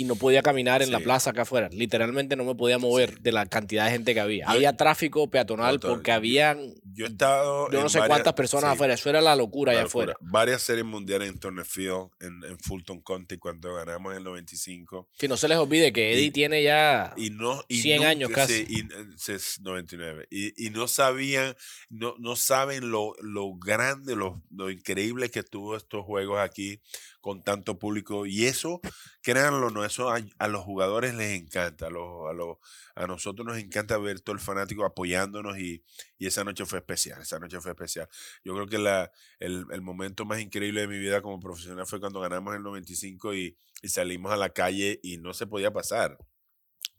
[0.00, 1.68] Y no podía caminar en la plaza acá afuera.
[1.70, 4.46] Literalmente no me podía mover de la cantidad de gente que había.
[4.46, 7.70] Yo- había tráfico peatonal Total, porque habían Yo he estado.
[7.70, 8.94] yo no sé varias- cuántas personas sí, afuera.
[8.94, 10.14] Eso era la locura allá afuera.
[10.20, 15.08] Varias series mundiales en Turner Field, en, en Fulton County, cuando ganamos en el 95.
[15.18, 17.12] Que no se les olvide que Eddie Y- tiene ya.
[17.18, 18.64] Y no, y 100 nunca- años casi.
[18.68, 18.86] y, eh,
[19.18, 20.26] sí, es 99.
[20.30, 21.54] Y, y no sabían,
[21.90, 26.80] no, no saben lo, lo grande, lo, lo increíble que tuvo estos juegos aquí
[27.20, 28.26] con tanto público.
[28.26, 28.80] Y eso,
[29.22, 31.86] créanlo, no, eso a, los jugadores les encanta.
[31.86, 32.58] A, los, a, los,
[32.94, 35.84] a nosotros nos encanta ver todo el fanático apoyándonos y,
[36.18, 37.20] y esa noche fue especial.
[37.22, 38.08] Esa noche fue especial.
[38.44, 42.00] Yo creo que la, el, el momento más increíble de mi vida como profesional fue
[42.00, 46.18] cuando ganamos el 95 y, y salimos a la calle y no se podía pasar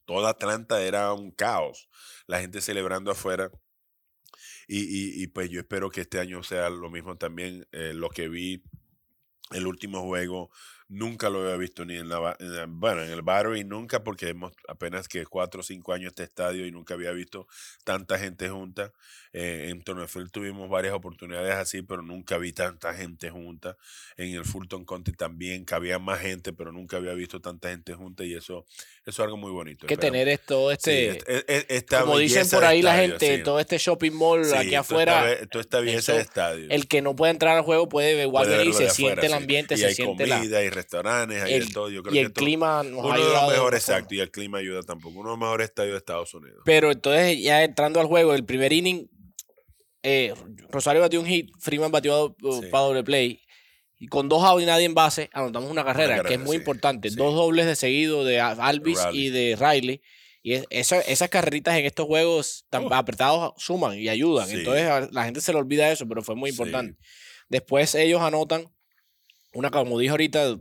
[0.05, 1.89] toda Atlanta era un caos,
[2.27, 3.49] la gente celebrando afuera.
[4.67, 7.67] Y, y- y, pues yo espero que este año sea lo mismo también.
[7.71, 8.63] eh, lo que vi
[9.51, 10.51] el último juego,
[10.91, 14.27] nunca lo había visto ni en la, en la- bueno, en el Battery nunca porque
[14.29, 17.47] hemos apenas que cuatro o cinco años este estadio y nunca había visto
[17.83, 18.91] tanta gente junta.
[19.33, 23.77] Eh, en Tornefield tuvimos varias oportunidades así, pero nunca vi tanta gente junta.
[24.17, 28.25] En el Fulton County también cabía más gente, pero nunca había visto tanta gente junta
[28.25, 28.65] y eso,
[29.05, 29.87] eso es algo muy bonito.
[29.87, 31.09] que tener esto, Sí, este.
[31.11, 33.43] est- e- e- esta como dicen por ahí la estadio, gente, sí.
[33.43, 35.31] todo este shopping mall Sí, aquí afuera.
[35.31, 36.67] esta Toda esta belleza de eso, estadio.
[36.69, 39.25] El que no puede entrar al juego puede igual Puede venir y se afuera, siente
[39.27, 40.39] el ambiente, y se siente la.
[40.39, 41.89] comida, hay restaurantes, hay de el- todo.
[41.89, 44.19] Yo creo y que el todo- clima nos ha uno de los mejores, exacto, y
[44.19, 45.19] el clima ayuda tampoco.
[45.19, 46.61] Uno de los mejores estadios de Estados Unidos.
[46.65, 49.07] Pero entonces, ya entrando al juego, el primer inning,
[50.03, 50.33] eh,
[50.69, 52.67] Rosario batió un hit, Freeman batió Sí.
[52.71, 53.41] para doble play.
[53.99, 56.61] Y con dos outs y nadie en base, anotamos una carrera, que es muy sí,
[56.61, 57.09] importante.
[57.11, 57.15] sí.
[57.15, 60.01] Dos dobles de seguido de Al- Alvis y de Riley.
[60.41, 64.49] Y es- esa- esas carreritas en estos juegos tan apretados suman y ayudan.
[64.49, 66.97] Entonces la gente se le olvida eso, pero fue muy importante.
[67.47, 68.65] Después ellos anotan
[69.53, 70.57] una, como dije ahorita,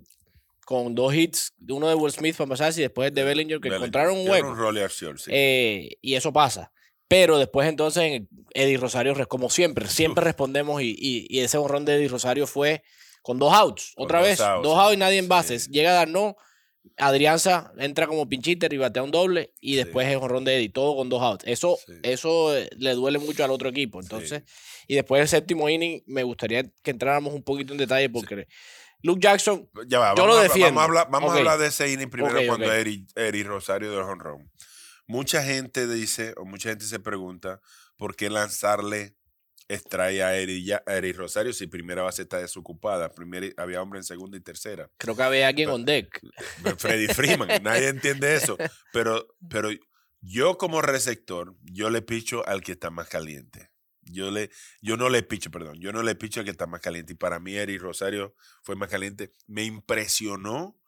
[0.64, 3.76] con dos hits, uno de Will Smith para pasar y después de Bellinger, que Bellinger.
[3.88, 4.48] encontraron un hueco.
[4.50, 5.30] un acción, sí.
[5.34, 6.72] Eh, y eso pasa.
[7.08, 11.84] Pero después entonces en Eddie Rosario, como siempre, siempre respondemos y, y- y ese honrón
[11.84, 12.84] de Eddie Rosario fue
[13.22, 15.28] con dos outs, Con otra dos vez, outs, dos outs y nadie en sí.
[15.28, 15.68] bases.
[15.68, 16.36] Llega Darno,
[16.96, 19.76] Adrianza entra como pinchiter y batea un doble y Sí.
[19.76, 21.44] después es honrón de Eddie, todo con dos outs.
[21.46, 21.92] Eso, Sí.
[22.02, 24.00] eso eh, le duele mucho al otro equipo.
[24.00, 24.42] Entonces,
[24.86, 28.46] y después del séptimo inning, me gustaría que entráramos un poquito en detalle porque
[29.02, 30.66] Luke Jackson, Ya va, Yo lo defiendo.
[30.74, 31.38] vamos, a, hablar, vamos a Ok.
[31.38, 32.72] hablar de ese inning primero cuando ok.
[32.72, 34.50] Eri, Eri Rosario del honrón.
[35.06, 37.60] Mucha gente dice, o mucha gente se pregunta,
[37.96, 39.14] ¿por qué lanzarle
[39.74, 43.12] extrae a Eri, ya- a Eri Rosario si primera base está desocupada?
[43.12, 44.90] Primero había hombre en segunda y tercera.
[44.96, 46.20] creo que había alguien on deck.
[46.78, 48.56] Freddy Freeman, nadie entiende eso.
[48.92, 49.70] Pero, pero
[50.20, 53.70] yo como receptor, yo le picho al que está más caliente.
[54.02, 56.80] Yo, le, yo no le picho, perdón, yo no le picho al que está más
[56.80, 57.12] caliente.
[57.12, 59.34] Y para mí, Eri Rosario fue más caliente.
[59.46, 60.79] Me impresionó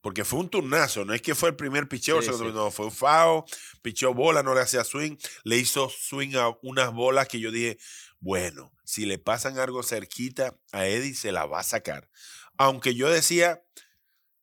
[0.00, 1.04] porque fue un turnazo.
[1.04, 2.54] No es que fue el primer picheo, Sí, segundo, sí.
[2.54, 3.44] no, fue un foul,
[3.82, 5.16] pichó bola, no le hacía swing.
[5.44, 7.78] Le hizo swing a unas bolas que yo dije,
[8.20, 12.08] bueno, si le pasan algo cerquita a Eddie, se la va a sacar.
[12.56, 13.62] Aunque yo decía,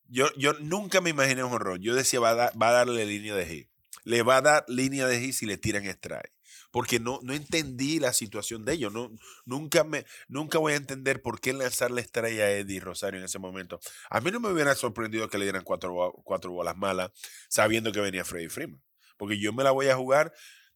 [0.06, 1.80] yo, yo nunca me imaginé un horror.
[1.80, 3.68] Yo decía, va a, va a darle línea de hit.
[4.04, 6.32] Le va a dar línea de hit si le tiran strike.
[6.74, 8.92] Porque no, no entendí la situación de ellos.
[8.92, 9.12] No,
[9.44, 13.38] nunca, me, nunca voy a entender por qué lanzarle strike a Eddie Rosario en ese
[13.38, 13.78] momento.
[14.10, 17.12] A mí no me hubiera sorprendido que le dieran cuatro, cuatro bolas malas
[17.48, 18.82] sabiendo que venía Freddy Freeman.
[19.16, 20.32] Porque yo me la voy a jugar,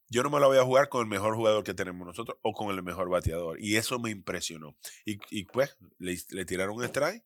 [0.08, 2.52] yo no me la voy a jugar con el mejor jugador que tenemos nosotros o
[2.52, 3.60] con el mejor bateador.
[3.60, 4.76] Y eso me impresionó.
[5.04, 7.24] Y, y pues le, le tiraron un strike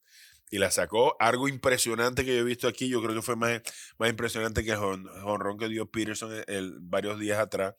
[0.53, 1.17] y la sacó.
[1.19, 3.61] Algo impresionante que yo he visto aquí, yo creo que fue más,
[3.99, 7.75] más impresionante que el jonrón que dio Peterson el- el- varios días atrás.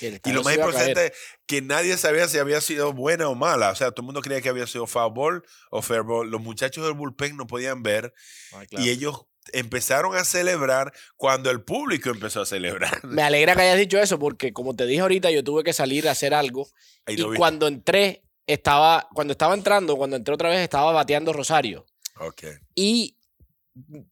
[0.00, 1.12] Y lo más importante
[1.46, 3.70] que nadie sabía si había sido buena o mala.
[3.70, 6.30] O sea, todo el mundo creía que había sido foul ball o fair ball.
[6.30, 8.12] Los muchachos del bullpen no podían ver
[8.52, 8.84] Ah, claro.
[8.84, 9.22] y ellos
[9.54, 13.00] empezaron a celebrar cuando el público empezó a celebrar.
[13.04, 16.06] Me alegra que hayas dicho eso porque como te dije ahorita, yo tuve que salir
[16.08, 16.68] a hacer algo
[17.06, 21.86] Ahí y cuando entré estaba cuando estaba entrando, cuando entré otra vez estaba bateando Rosario
[22.20, 23.16] Ok, y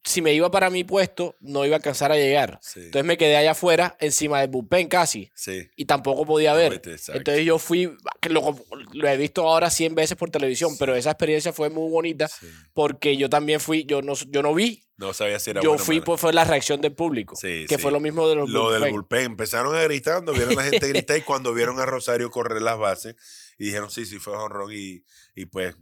[0.05, 2.59] si me iba para mi puesto no iba a alcanzar a llegar.
[2.63, 2.81] sí.
[2.81, 5.69] Entonces me quedé allá afuera encima del bullpen casi sí.
[5.77, 6.75] y tampoco podía ver.
[6.75, 7.19] exacto.
[7.19, 7.91] Entonces yo fui,
[8.31, 8.57] lo,
[8.93, 12.47] lo he visto ahora 100 veces por televisión, pero esa experiencia fue muy bonita Sí.
[12.73, 15.85] porque yo también fui, yo no, yo no vi, No sabía si era yo bueno
[15.85, 17.83] fui, pues fue la reacción del público, Sí, que sí.
[17.83, 19.25] fue lo mismo de los Lo del bullpen.
[19.27, 22.79] Empezaron a gritando, vieron a la gente gritar y cuando vieron a Rosario correr las
[22.79, 23.17] bases
[23.59, 25.03] y dijeron, sí, sí, fue honrón y,
[25.35, 25.75] y pues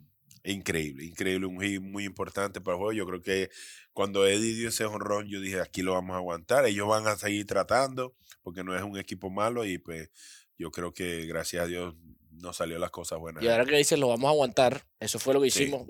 [0.52, 2.92] increíble, increíble, un hit muy importante para el juego.
[2.92, 3.50] Yo creo que
[3.92, 7.16] cuando Eddie dio ese honrón, yo dije, aquí lo vamos a aguantar, ellos van a
[7.16, 10.10] seguir tratando porque no es un equipo malo y pues
[10.58, 11.94] yo creo que gracias a Dios
[12.30, 13.42] nos salió las cosas buenas.
[13.42, 15.64] Y ahora que dices, lo vamos a aguantar, eso fue lo que Sí.
[15.64, 15.86] hicimos.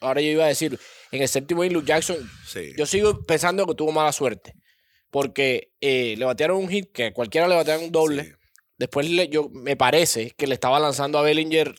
[0.00, 0.78] Ahora yo iba a decir,
[1.12, 2.72] en el séptimo inning, Luke Jackson, Sí.
[2.76, 4.54] yo sigo pensando que tuvo mala suerte.
[5.10, 8.24] Porque eh, le batearon un hit, que cualquiera le batearon un doble.
[8.24, 8.30] Sí.
[8.78, 11.74] Después le- yo, me parece que le estaba lanzando a Bellinger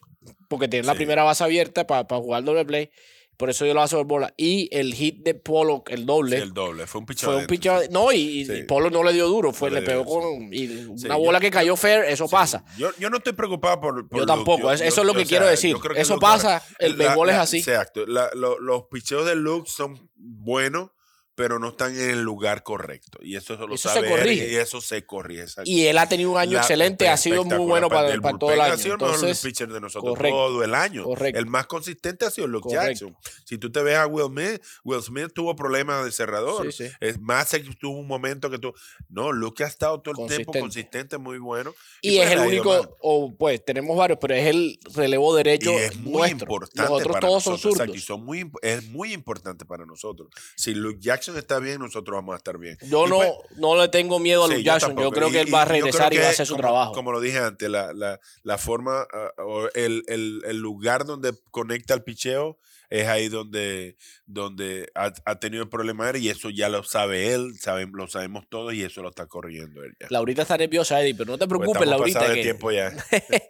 [0.48, 0.98] porque tiene la Sí.
[0.98, 2.90] primera base abierta para jugar doble play.
[3.38, 4.36] Por eso yo lo hago bola.
[4.38, 7.32] Y el hit de Polo, el doble, Sí, el doble, fue un pichón.
[7.34, 7.66] fue un pitch.
[7.90, 8.64] No, y, y Sí.
[8.68, 9.52] Polo no le dio duro.
[9.52, 10.54] Fue, No le le pegó dio, con.
[10.54, 12.64] Y una yo- bola que cayó fair, eso pasa.
[12.78, 14.08] Yo, yo no estoy preocupado por.
[14.08, 14.28] por Yo Luke.
[14.28, 15.76] tampoco, es- eso es lo que quiero decir.
[15.96, 17.58] Eso pasa, el la- béisbol es la- así.
[17.60, 18.06] Exacto.
[18.06, 20.92] la- lo- los picheos de Luke son buenos,
[21.36, 23.18] pero no están en el lugar correcto.
[23.22, 24.52] Y eso lo Eso se sabe él, corrige.
[24.52, 25.46] Y eso se corrige.
[25.66, 28.38] Y él ha tenido un año La- excelente, ha sido muy bueno para, el para
[28.38, 28.74] todo el año.
[28.74, 31.04] Ha sido el mejor Entonces, pitcher de nosotros correcto, todo el año.
[31.04, 31.40] correcto.
[31.40, 33.06] El más consistente ha sido Luke Correcto.
[33.08, 33.16] Jackson.
[33.46, 36.72] Si tú te ves a Will Smith, Will Smith tuvo problemas de cerrador.
[36.72, 36.94] Sí, sí.
[37.00, 38.74] Es más, tuvo un momento que tú.
[39.10, 41.18] No, Luke ha estado todo el tiempo Consistente.
[41.18, 41.74] muy bueno.
[42.02, 45.36] y pues es el ha ido único, o pues tenemos varios, pero es el relevo
[45.36, 46.40] derecho Y es muy nuestro.
[46.46, 47.62] importante Los otros para todos son nosotros.
[47.78, 47.88] zurdos.
[47.88, 50.30] exacto, y son muy, es muy importante para nosotros.
[50.56, 52.78] Si Luke Jackson está bien, nosotros vamos a estar bien.
[52.82, 54.96] Yo Y no, pues, no le tengo miedo a sí, Luke Jackson.
[54.98, 56.92] Yo, creo Y- que él va a regresar y va a hacer su como- trabajo.
[56.94, 61.34] Como lo dije antes, la, la, la forma ah, o el, el, el lugar donde
[61.52, 62.58] conecta el picheo
[62.90, 67.34] es ahí donde, donde ha, ha tenido el problema él y eso ya lo sabe
[67.34, 70.08] él, saben, lo sabemos todos y eso lo está corrigiendo él ya.
[70.10, 72.34] Laurita está nerviosa, Eddie, pero no te Pues preocupes, estamos Laurita.
[72.34, 72.92] que- tiempo ya.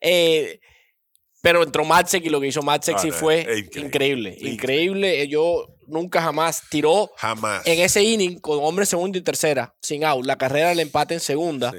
[0.00, 0.60] Eh,
[1.42, 3.40] pero entró Matzek y lo que hizo Matzek Ah, sí fue
[3.74, 4.36] increíble, increíble.
[4.50, 5.28] increíble.
[5.28, 7.66] Yo nunca jamás tiró Jamás.
[7.66, 10.24] en ese inning con hombre segunda y tercera, sin out.
[10.26, 11.70] La carrera del empate en segunda.
[11.72, 11.78] Sí.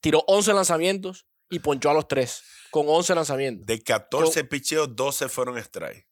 [0.00, 3.66] Tiró 11 lanzamientos y ponchó a los tres con 11 lanzamientos.
[3.66, 6.06] De 14 picheos, 12 fueron strike.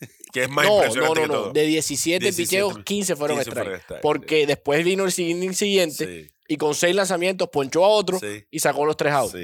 [0.32, 1.34] que es más no, impresionante no, que no.
[1.34, 1.52] todo.
[1.52, 3.64] De 17, 17, picheos, 15 fueron 15 strike.
[3.64, 7.88] fueron strike, Porque después vino el inning siguiente Sí, y con 6 lanzamientos ponchó a
[7.88, 8.18] otro
[8.50, 9.34] y sacó los 3 outs.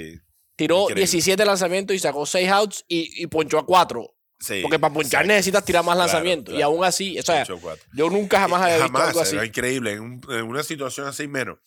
[0.54, 0.56] Sí.
[0.56, 1.00] Tiró Increíble.
[1.02, 4.10] 17 lanzamientos y sacó 6 outs y, y ponchó a 4.
[4.40, 5.28] Sí, Porque para ponchar exacto.
[5.28, 6.54] necesitas tirar más Claro, lanzamientos.
[6.54, 7.46] Y aún así, o sea,
[7.94, 9.36] yo nunca jamás había visto Jamás, algo así.
[9.36, 9.92] era increíble.
[9.92, 11.58] En, un- en una situación así menos.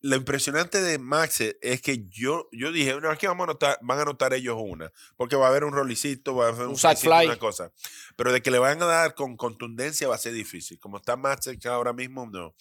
[0.00, 3.98] Lo impresionante de Max es que yo, yo dije, no, aquí vamos a anotar, van
[3.98, 6.76] a anotar ellos una, porque va a haber un rolicito, va a haber un, Un
[6.76, 7.26] fly.
[7.26, 7.72] una cosa.
[8.16, 10.80] Pero de que le van a dar con contundencia va a ser difícil.
[10.80, 12.54] Como está Max que ahora mismo, no.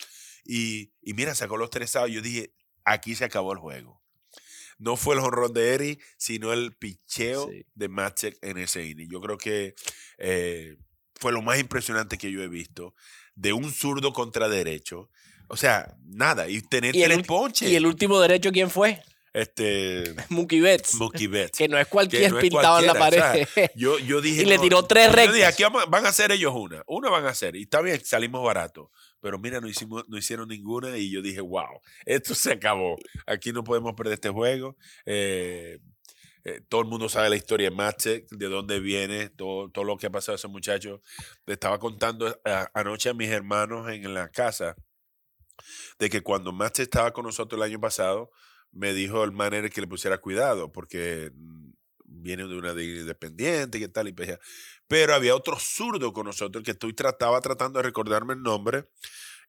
[0.43, 2.11] Y, y mira, sacó los tres outs.
[2.13, 4.00] Yo dije, aquí se acabó el juego.
[4.81, 7.65] No fue el honrón de Eri, sino el picheo Sí.
[7.75, 9.09] de Matzek en ese inning.
[9.11, 9.75] Yo creo que
[10.17, 10.75] eh,
[11.19, 12.95] fue lo más impresionante que yo he visto.
[13.35, 15.11] De un zurdo contra derecho.
[15.47, 16.49] O sea, nada.
[16.49, 17.69] Y tener Y el, ponches.
[17.69, 19.01] y el último derecho, ¿quién fue?
[19.33, 20.03] Este.
[20.29, 20.95] Mookie Betts.
[20.95, 21.57] Mookie Betts.
[21.59, 23.19] Que no es cualquier no es pintado en la pared.
[23.21, 24.41] o sea, yo, yo dije.
[24.41, 25.53] Y le tiró tres yo dije, rectas.
[25.53, 26.83] aquí van a hacer ellos una.
[26.87, 27.55] Una van a hacer.
[27.55, 28.89] Y está bien, salimos baratos.
[29.21, 30.97] Pero mira, no, hicimos, no hicieron ninguna.
[30.97, 32.97] Y yo dije, wow, esto se acabó.
[33.25, 34.75] Aquí no podemos perder este juego.
[35.05, 35.79] Eh,
[36.43, 39.97] eh, todo el mundo sabe la historia de Matzek, de dónde viene, todo, todo lo
[39.97, 41.01] que ha pasado a ese muchacho.
[41.45, 44.75] Le estaba contando a- anoche a mis hermanos en la casa
[45.99, 48.31] de que cuando Matzek estaba con nosotros el año pasado,
[48.71, 51.71] me dijo el manager que le pusiera cuidado porque mm,
[52.05, 54.37] viene de una de independiente y tal y pues.
[54.91, 58.89] Pero había otro zurdo con nosotros que estoy trataba tratando de recordarme el nombre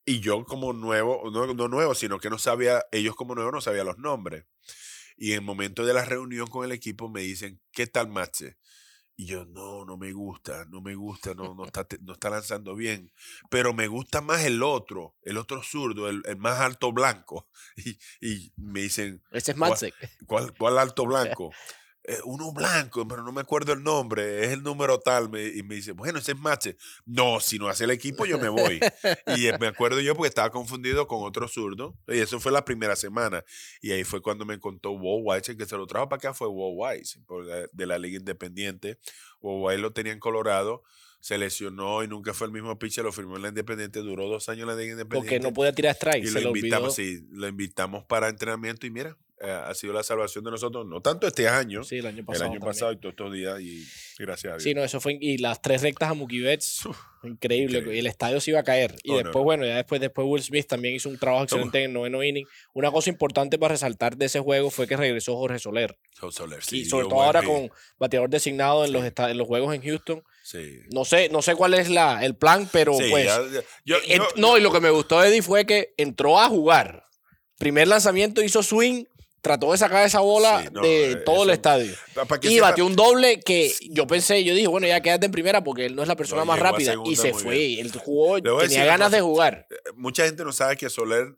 [0.05, 3.61] y yo como nuevo, no, no nuevo, sino que no sabía, ellos como nuevos no
[3.61, 4.45] sabían los nombres.
[5.17, 8.57] Y en el momento de la reunión con el equipo me dicen, ¿qué tal Matze?
[9.17, 12.77] Y yo, no, no me gusta, no me gusta, no, no, está, no está lanzando
[12.77, 13.13] bien.
[13.51, 17.49] Pero me gusta más el otro, el otro zurdo, el, el más alto blanco.
[17.85, 19.93] Y, y me dicen, Ese es Matzek.
[20.25, 21.51] ¿Cuál, cuál alto blanco?
[22.05, 25.29] "Eh, uno blanco, pero no me acuerdo el nombre, es el número tal.
[25.31, 26.77] me- y me dice, bueno, ese es Mache.
[27.07, 28.81] No, si no hace el equipo, yo me voy.
[29.37, 31.97] y eh, me acuerdo yo porque estaba confundido con otro zurdo.
[32.09, 33.45] Y eso fue la primera semana.
[33.81, 36.35] Y ahí fue cuando me contó Wo Weiss, el que se lo trajo para acá
[36.35, 37.19] fue Wo Weiss,
[37.73, 38.99] de la Liga Independiente.
[39.41, 40.83] Wo Weiss lo tenía en Colorado.
[41.21, 44.49] Se lesionó y nunca fue el mismo pitcher, lo firmó en la Independiente, duró dos
[44.49, 45.37] años en la Liga Independiente.
[45.37, 46.25] Porque no podía tirar strike.
[46.25, 46.67] Y se lo olvidó.
[46.67, 50.87] invitamos, sí, lo invitamos para entrenamiento y mira, eh, ha sido la salvación de nosotros,
[50.87, 52.45] no tanto este año, Sí, el año el pasado.
[52.45, 52.71] año también.
[52.73, 53.85] pasado y todos estos días y,
[54.19, 54.63] gracias a Dios.
[54.63, 55.19] Sí, no, eso fue.
[55.21, 56.83] Y las tres rectas a Mookie Betts.
[57.25, 57.79] Increíble.
[57.79, 57.97] increíble.
[57.97, 58.97] Y el estadio se iba a caer.
[59.03, 59.43] Y Oh, después, no.
[59.45, 62.47] bueno, ya después, después Will Smith también hizo un trabajo excelente en el noveno inning.
[62.75, 65.97] Una cosa importante para resaltar de ese juego fue que regresó Jorge Soler.
[66.21, 69.11] Joe Soler, sí, y sobre todo ahora con bateador designado en, los Sí.
[69.19, 70.23] en los juegos en Houston.
[70.45, 70.81] Sí.
[70.93, 73.27] No sé, no sé cuál es la, el plan, pero Sí, pues.
[73.27, 75.95] ya- ya- yo- eh, yo- no, y lo que me gustó de Eddie fue que
[75.97, 77.05] entró a jugar.
[77.59, 79.05] Primer lanzamiento hizo swing,
[79.43, 81.93] trató de sacar esa bola Sí, no, de eh, todo el estadio.
[82.43, 85.85] Y batió un doble que yo pensé, yo dije, bueno, ya quédate en primera porque
[85.87, 86.95] él no es la persona No, más rápida.
[87.05, 87.59] Y se fue.
[87.59, 87.87] bien.
[87.87, 89.67] Él jugó, tenía ganas de jugar.
[89.97, 91.37] mucha gente no sabe que Soler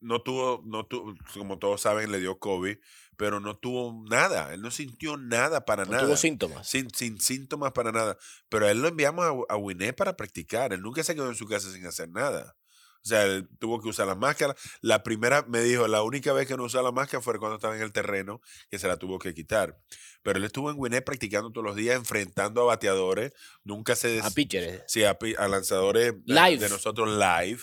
[0.00, 2.76] no tuvo, no tuvo, como todos saben, le dio COVID,
[3.16, 4.52] pero no tuvo nada.
[4.52, 6.04] Él no sintió nada para No nada.
[6.06, 6.68] tuvo síntomas.
[6.68, 8.16] Sin, sin síntomas para nada.
[8.48, 10.72] Pero a él lo enviamos a, a Winnet para practicar.
[10.72, 12.56] Él nunca se quedó en su casa sin hacer nada.
[13.04, 14.54] O sea, él tuvo que usar la máscara.
[14.80, 17.74] La primera, me dijo, la única vez que no usó la máscara fue cuando estaba
[17.76, 19.76] en el terreno, que se la tuvo que quitar.
[20.22, 23.32] Pero él estuvo en Winnet practicando todos los días, enfrentando a bateadores.
[23.64, 24.20] Nunca se...
[24.20, 24.82] A des- pitchers.
[24.86, 26.58] Sí, a, a lanzadores de- Live.
[26.58, 27.60] de nosotros live.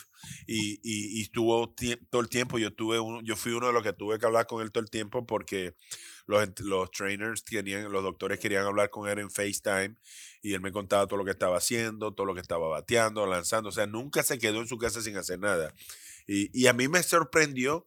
[0.47, 1.73] Y, y- estuvo
[2.10, 2.58] todo el tiempo.
[2.60, 4.84] Yo tuve uno, yo fui uno de los que tuve que hablar con él todo
[4.84, 5.75] el tiempo porque
[6.27, 9.95] los, los trainers querían, los doctores querían hablar con él en FaceTime.
[10.41, 13.69] Y él me contaba todo lo que estaba haciendo, todo lo que estaba bateando, lanzando.
[13.69, 15.73] O sea, nunca se quedó en su casa sin hacer nada.
[16.27, 17.86] Y, y a mí me sorprendió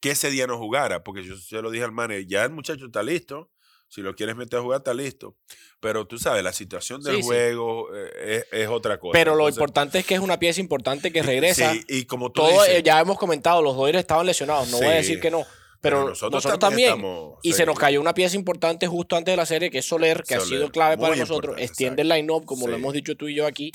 [0.00, 2.86] que ese día no jugara, porque yo se lo dije al manager, ya el muchacho
[2.86, 3.50] está listo.
[3.94, 5.36] Si lo quieres meter a jugar, está listo.
[5.78, 9.12] Pero tú sabes, la situación del Sí, juego eh, es, es otra cosa.
[9.12, 11.72] Pero lo importante es que es una pieza importante que regresa.
[11.72, 14.68] Sí, y como tú Todo, dices, eh, ya hemos comentado, los Dodgers estaban lesionados.
[14.70, 15.44] No voy a decir que no.
[15.80, 16.90] Pero, Pero nosotros, nosotros también.
[16.90, 17.56] también estamos- y sí.
[17.58, 20.34] se nos cayó una pieza importante justo antes de la serie, que es Soler, que
[20.34, 21.54] ha sido clave para nosotros.
[21.58, 23.70] Extiende el line-up, como lo hemos dicho tú y yo aquí.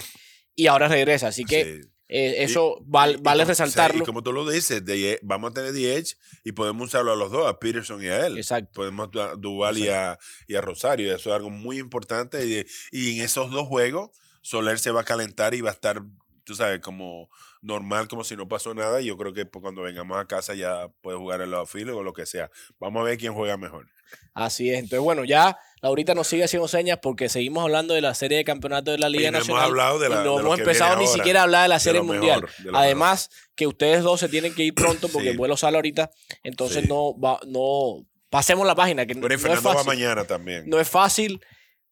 [0.56, 1.28] Y ahora regresa.
[1.28, 1.90] Así que sí.
[2.10, 4.02] Eh, Y- eso val- y- y vale sí, resaltarlo.
[4.04, 7.32] y como tú lo dices, de- vamos a tener DH y podemos usarlo a los
[7.32, 8.38] dos, a Peterson y a él.
[8.38, 8.72] Exacto.
[8.74, 10.18] Podemos a Duval y a,
[10.48, 11.16] y a Rosario.
[11.16, 12.46] Eso es algo muy importante.
[12.46, 14.10] Y, y en esos dos juegos,
[14.42, 16.02] Soler se va a calentar y va a estar,
[16.50, 17.30] tú sabes, como
[17.62, 19.00] normal, como si no pasó nada.
[19.02, 22.02] Y yo creo que pues, cuando vengamos a casa ya puede jugar el outfield o
[22.04, 22.50] lo que sea.
[22.80, 23.88] Vamos a ver quién juega mejor.
[24.34, 24.80] Así es.
[24.80, 28.44] Entonces, bueno, ya Laurita nos sigue haciendo señas porque seguimos hablando de la serie de
[28.44, 29.66] campeonatos de la Liga Y no hemos Nacional.
[29.70, 31.80] hablado de la- y no de hemos empezado ni ahora, siquiera a hablar de la
[31.80, 32.42] serie mundial.
[32.42, 35.32] mejor, Además, que ustedes dos se tienen que ir pronto porque Sí.
[35.34, 36.10] el vuelo sale ahorita.
[36.44, 36.90] Entonces, Sí.
[36.90, 38.04] no, va, no.
[38.32, 39.88] Pasemos la página, que Pero no es Fernando va fácil.
[39.88, 40.64] mañana también.
[40.68, 41.40] No es fácil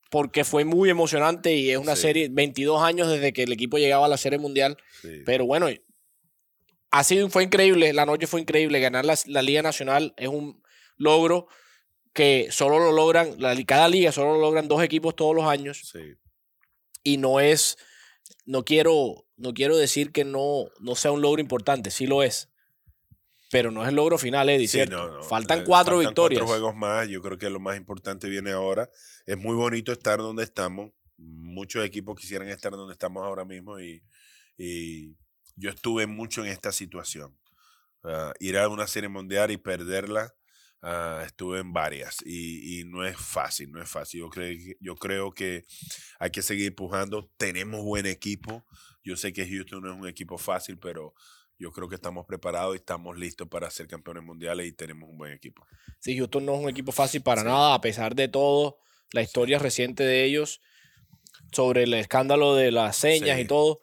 [0.09, 2.03] porque fue muy emocionante y es una Sí.
[2.03, 4.77] serie, 22 años desde que el equipo llegaba a la serie mundial.
[5.01, 5.21] Sí.
[5.25, 5.67] Pero bueno,
[6.91, 8.79] ha sido, fue increíble, la noche fue increíble.
[8.79, 10.61] Ganar la, la Liga Nacional es un
[10.97, 11.47] logro
[12.13, 15.91] que solo lo logran, la, cada liga solo lo logran dos equipos todos los años
[15.91, 16.15] Sí.
[17.03, 17.77] y no es,
[18.45, 22.49] no quiero, no quiero decir que no, no sea un logro importante, sí lo es,
[23.49, 25.23] pero no es el logro final, Eddie, Sí, no.
[25.23, 26.41] Faltan Eh, cuatro faltan victorias.
[26.41, 27.07] Cuatro juegos más.
[27.07, 28.89] Yo creo que lo más importante viene ahora.
[29.25, 30.91] Es muy bonito estar donde estamos.
[31.17, 34.03] Muchos equipos quisieran estar donde estamos ahora mismo y,
[34.57, 35.15] y
[35.55, 37.37] yo estuve mucho en esta situación.
[38.03, 40.33] Ah, ir a una serie mundial y perderla,
[40.83, 44.19] ah, estuve en varias y, y no es fácil, no es fácil.
[44.21, 45.65] Yo creo, que- yo creo que
[46.19, 47.31] hay que seguir empujando.
[47.37, 48.65] Tenemos buen equipo.
[49.03, 51.13] Yo sé que Houston no es un equipo fácil, pero
[51.59, 55.17] yo creo que estamos preparados y estamos listos para ser campeones mundiales y tenemos un
[55.17, 55.65] buen equipo.
[55.99, 57.47] Sí, Houston no es un equipo fácil para Sí.
[57.47, 58.79] nada, a pesar de todo,
[59.11, 60.61] la historia reciente de ellos
[61.51, 63.47] sobre el escándalo de las señas y Sí.
[63.47, 63.79] todo,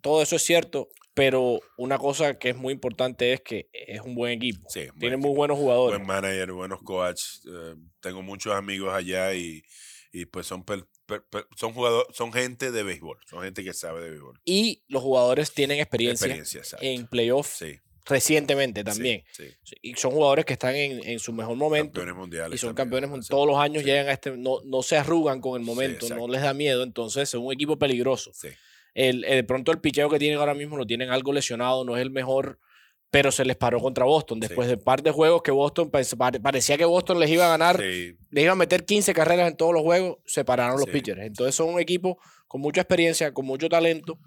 [0.00, 4.14] todo eso es cierto, pero una cosa que es muy importante es que es un
[4.14, 4.68] buen equipo.
[4.68, 5.36] Sí, buen Tiene muy equipo.
[5.36, 5.98] buenos jugadores.
[5.98, 7.42] Buen manager, buenos coaches.
[7.46, 9.62] eh, tengo muchos amigos allá y,
[10.12, 13.72] y pues son per- per- per- son jugadores, son gente de béisbol, son gente que
[13.72, 14.40] sabe de béisbol.
[14.44, 19.22] y los jugadores tienen experiencia, Experiencia, en playoffs Sí, recientemente también.
[19.32, 19.44] Sí,
[19.82, 21.92] Y son jugadores que están en, en su mejor momento.
[22.00, 22.54] Campeones mundiales.
[22.56, 25.60] y son también, campeones todos los años llegan a este no, no se arrugan con
[25.60, 28.32] el momento no les da miedo entonces es un equipo peligroso
[28.94, 32.02] el- de pronto el picheo que tienen ahora mismo lo tienen algo lesionado no es
[32.02, 32.58] el mejor
[33.10, 34.38] pero se les paró contra Boston.
[34.40, 34.72] Después Sí.
[34.74, 37.48] de un par de juegos que Boston pare- pare- parecía que Boston les iba a
[37.50, 40.84] ganar sí, les iba a meter 15 carreras en todos los juegos se pararon los
[40.84, 40.90] Sí.
[40.92, 41.20] pitchers.
[41.22, 44.18] Entonces son un equipo con mucha experiencia con mucho talento.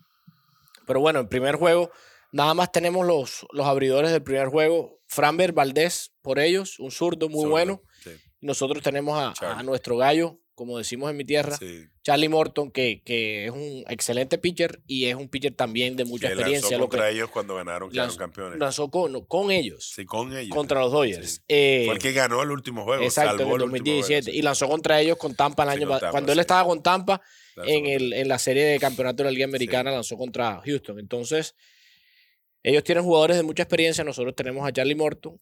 [0.86, 1.91] Pero bueno el primer juego
[2.31, 4.99] nada más tenemos los, los abridores del primer juego.
[5.07, 7.81] Framber Valdés por ellos un zurdo muy bueno.
[8.41, 11.85] nosotros tenemos a, nuestro gallo, como decimos en mi tierra, sí.
[12.03, 16.27] Charlie Morton, que, que es un excelente pitcher y es un pitcher también de mucha
[16.27, 16.69] Que experiencia.
[16.71, 18.59] lanzó Lo que contra ellos cuando ganaron, quedaron lanzó- campeones.
[18.59, 20.55] lanzó con, con ellos, sí, con ellos.
[20.55, 21.31] contra los Dodgers.
[21.35, 21.41] Sí.
[21.47, 23.03] Eh, Fue el que ganó el último juego.
[23.03, 24.31] exacto, en el el último juego, 2017.
[24.31, 24.37] sí.
[24.37, 27.21] Y lanzó contra ellos con Tampa el año Tampa, Cuando él estaba con Tampa
[27.65, 30.99] en, el, en la serie de campeonato de la Liga Americana, lanzó contra Houston.
[30.99, 31.55] Entonces,
[32.61, 34.03] ellos tienen jugadores de mucha experiencia.
[34.03, 35.39] Nosotros tenemos a Charlie Morton.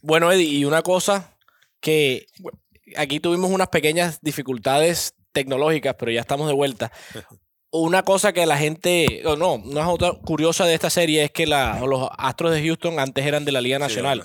[0.00, 1.36] Bueno, Eddie, y una cosa
[1.80, 2.60] que bueno,
[2.96, 6.92] aquí tuvimos unas pequeñas dificultades tecnológicas, pero ya estamos de vuelta.
[7.74, 11.46] Una cosa que la gente, o no, una cosa curiosa de esta serie es que
[11.46, 14.22] la- los Astros de Houston antes eran de la Liga Sí, Nacional.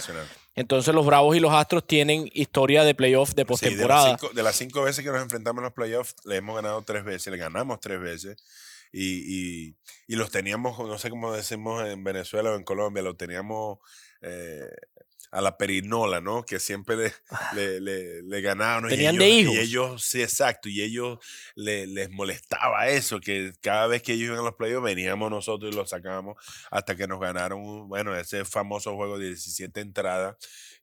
[0.54, 4.18] Entonces los Bravos y los Astros tienen historia de playoff de Sí, de, las postemporada.
[4.34, 7.32] de las cinco veces que nos enfrentamos en los playoffs, le hemos ganado tres veces,
[7.32, 8.36] le ganamos tres veces.
[8.92, 9.04] Y,
[9.70, 9.76] y,
[10.08, 13.78] y los teníamos, no sé cómo decimos en Venezuela o en Colombia, los teníamos
[14.22, 14.68] eh,
[15.38, 16.44] a la perinola, ¿no?
[16.44, 17.14] Que siempre le,
[17.54, 18.42] le, le, le
[18.88, 19.56] y Tenían de ellos- hijos.
[19.56, 20.68] Y ellos, sí, exacto.
[20.68, 21.20] Y ellos
[21.56, 25.72] le- les molestaba eso, que cada vez que ellos iban a los playoffs veníamos nosotros
[25.72, 26.38] y los sacábamos
[26.72, 30.36] hasta que nos ganaron, un- bueno, ese famoso juego de 17 entradas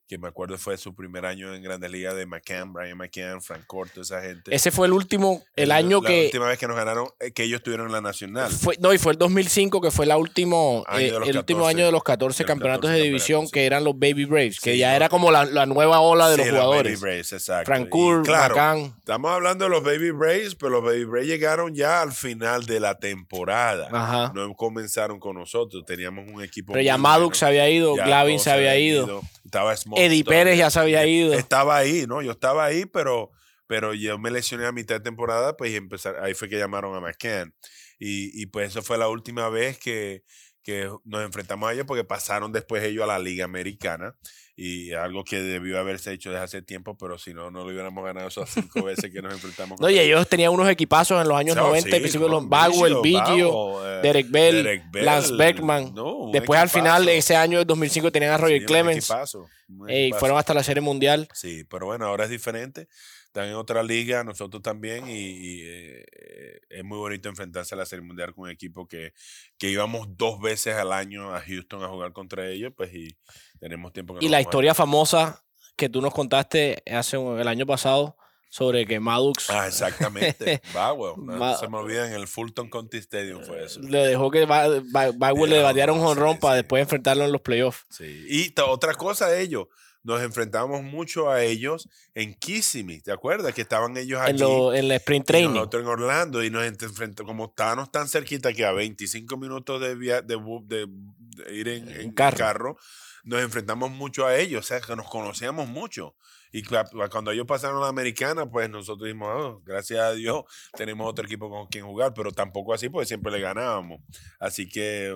[0.07, 3.63] que me acuerdo fue su primer año en Grandes Ligas de McCann, Brian McCann, Frank
[3.65, 4.53] Corto, esa gente.
[4.53, 7.43] Ese fue el último, el año la que última vez que nos ganaron, eh, que
[7.43, 8.51] ellos estuvieron en la Nacional.
[8.51, 11.75] fue, no, y fue el 2005 que fue la último, eh, los el último 14,
[11.77, 13.51] año de los 14 de los campeonatos 14 de división sí.
[13.51, 14.95] que eran los Baby Braves, que Sí, ya no.
[14.95, 16.99] era como la, la nueva ola de Sí, los Baby jugadores.
[17.01, 17.65] Braves, exacto.
[17.65, 17.89] Frank
[18.23, 18.95] claro, McCann.
[18.97, 22.79] Estamos hablando de los Baby Braves, pero los Baby Braves llegaron ya al final de
[22.79, 23.87] la temporada.
[23.91, 24.31] Ajá.
[24.35, 26.73] No comenzaron con nosotros, teníamos un equipo.
[26.73, 26.97] Pero ya
[27.33, 30.23] se había ido, Glavin se había habían ido, Estaba Smoltz Eddie.
[30.23, 31.33] Pérez ya se había ido.
[31.33, 32.21] Estaba ahí, ¿no?
[32.21, 33.31] Yo estaba ahí, pero,
[33.67, 36.95] pero yo me lesioné a mitad de temporada, pues y empezar, ahí fue que llamaron
[36.95, 37.53] a McCann.
[37.99, 40.23] Y, y pues eso fue la última vez que,
[40.65, 44.15] que nos enfrentamos a ellos porque pasaron después ellos a la Liga Americana
[44.57, 48.03] y algo que debió haberse hecho desde hace tiempo, pero si no, no lo hubiéramos
[48.03, 49.79] ganado esas cinco veces que nos enfrentamos.
[49.79, 52.39] No, y ellos tenían unos equipazos en los años Sí, 90, sí, principios de los
[52.39, 55.93] con Bagwell, Biggio, Bago, eh, Derek Bell, Derek Lance Beckman.
[55.93, 59.09] no, Después al final, ese año del 2005, tenían a Roger Sí, un Clemens.
[59.09, 61.27] equipazo, un eh, fueron hasta la Serie Mundial.
[61.33, 62.87] Sí, pero bueno, ahora es diferente.
[63.35, 67.77] Están en otra liga, nosotros también, y, y, eh, eh, es muy bonito enfrentarse a
[67.77, 69.11] la Serie Mundial con un equipo que,
[69.57, 73.17] que íbamos dos veces al año a Houston a jugar contra ellos, pues y
[73.59, 75.43] tenemos tiempo que Y la vamos a- historia famosa
[75.75, 78.15] que tú nos contaste hace el año pasado
[78.47, 80.61] sobre que Maddox Ah, exactamente.
[80.73, 81.15] Bagwell.
[81.17, 83.81] no Ma- se me olvida, en el Fulton County Stadium fue eso.
[83.81, 86.61] le dejó que Bagwell le Ya, bateara un sí, jonrón para sí.
[86.61, 87.85] después enfrentarlo en los playoffs.
[87.89, 88.25] Sí.
[88.29, 89.67] Y otra cosa de ellos,
[90.05, 93.53] nos enfrentamos mucho a ellos en Kissimmee, ¿te acuerdas?
[93.53, 94.41] Que estaban ellos allí.
[94.41, 95.49] En, lo, en el sprint training.
[95.53, 99.95] nosotros en Orlando y nos enfrentamos, como estábamos tan cerquita que a 25 minutos de,
[99.95, 102.37] via- de, bu- de- de ir en, En en carro.
[102.37, 102.77] carro.
[103.23, 106.15] nos enfrentamos mucho a ellos, o sea, que nos conocíamos mucho.
[106.51, 110.43] Y cuando ellos pasaron a la americana, pues nosotros dijimos, "Oh, gracias a Dios,
[110.77, 113.99] tenemos otro equipo con quien jugar, pero tampoco así, porque siempre le ganábamos.
[114.39, 115.11] Así que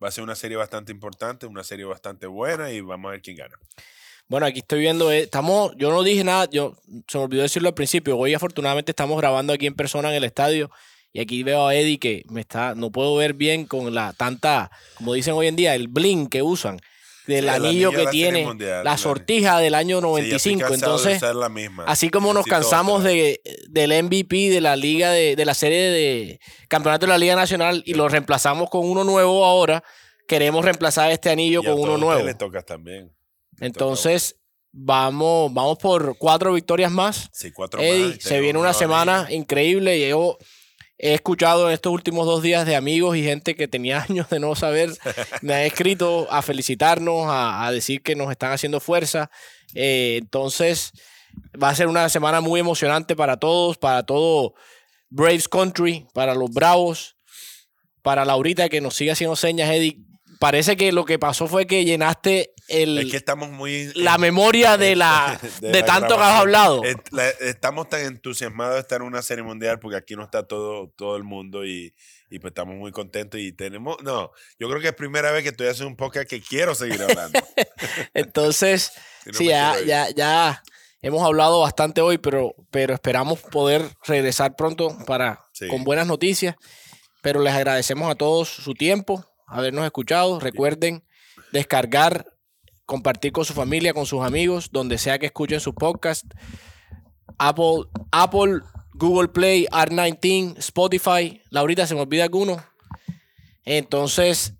[0.00, 3.22] va a ser una serie bastante importante, una serie bastante buena y vamos a ver
[3.22, 3.56] quién gana.
[4.28, 6.74] Bueno, aquí estoy viendo, eh, estamos, yo no dije nada, yo
[7.08, 8.16] se me olvidó decirlo al principio.
[8.16, 10.70] Hoy afortunadamente estamos grabando aquí en persona en el estadio
[11.12, 14.70] y aquí veo a Eddie que me está, no puedo ver bien con la tanta,
[14.96, 16.78] como dicen hoy en día, el bling que usan
[17.26, 20.68] del Sí, el anillo que tiene, Mundial, la sortija del año Sí, ya estoy 95.
[20.68, 21.84] cansado de Entonces, la misma.
[21.86, 23.12] así como nos cansamos otra.
[23.12, 27.36] de, del MVP de la liga de, de la serie de campeonato de la Liga
[27.36, 29.84] Nacional y lo reemplazamos con uno nuevo ahora,
[30.26, 32.22] queremos reemplazar este anillo Y a con uno nuevo.
[32.24, 33.10] le tocas también.
[33.60, 34.36] Entonces,
[34.72, 37.28] vamos, vamos por cuatro victorias más.
[37.32, 40.08] Sí, cuatro Eddie, más, se viene una semana increíble.
[40.08, 40.38] Yo
[40.98, 44.40] he escuchado en estos últimos dos días de amigos y gente que tenía años de
[44.40, 44.90] no saber,
[45.42, 49.30] me ha escrito a felicitarnos, a, a decir que nos están haciendo fuerza.
[49.74, 50.92] Eh, entonces,
[51.60, 54.54] va a ser una semana muy emocionante para todos, para todo
[55.10, 57.16] Braves Country, para los Bravos,
[58.02, 59.98] para Laurita que nos sigue haciendo señas, Eddie.
[60.38, 63.92] Parece que lo que pasó fue que llenaste el, Es que estamos muy.
[63.94, 66.40] la memoria de la de, de la tanto que has grabación.
[66.40, 66.82] hablado.
[67.40, 71.16] Estamos tan entusiasmados de estar en una serie mundial porque aquí no está todo, todo
[71.16, 71.94] el mundo y,
[72.30, 75.50] y pues estamos muy contentos y tenemos, no, yo creo que es primera vez que
[75.50, 77.38] estoy haciendo un podcast que quiero seguir hablando.
[78.14, 78.92] Entonces,
[79.24, 80.62] Si no sí, ya, ya, ya
[81.00, 85.68] hemos hablado bastante hoy, pero, pero esperamos poder regresar pronto para Sí.
[85.68, 86.56] con buenas noticias.
[87.22, 90.40] Pero les agradecemos a todos su tiempo, habernos escuchado.
[90.40, 91.04] Recuerden
[91.52, 92.26] descargar,
[92.86, 96.24] compartir con su familia, con sus amigos, donde sea que escuchen su podcast.
[97.38, 98.60] Apple, Apple,
[98.94, 101.40] Google Play, R19, Spotify.
[101.50, 102.64] Laurita, ¿se me olvida alguno?
[103.64, 104.54] Entonces,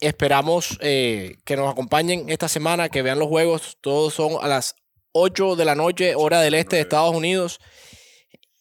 [0.00, 3.78] esperamos eh, que nos acompañen esta semana, que vean los juegos.
[3.80, 4.74] Todos son a las
[5.12, 6.82] 8 de la noche, hora del este de.
[6.82, 7.60] Estados Unidos.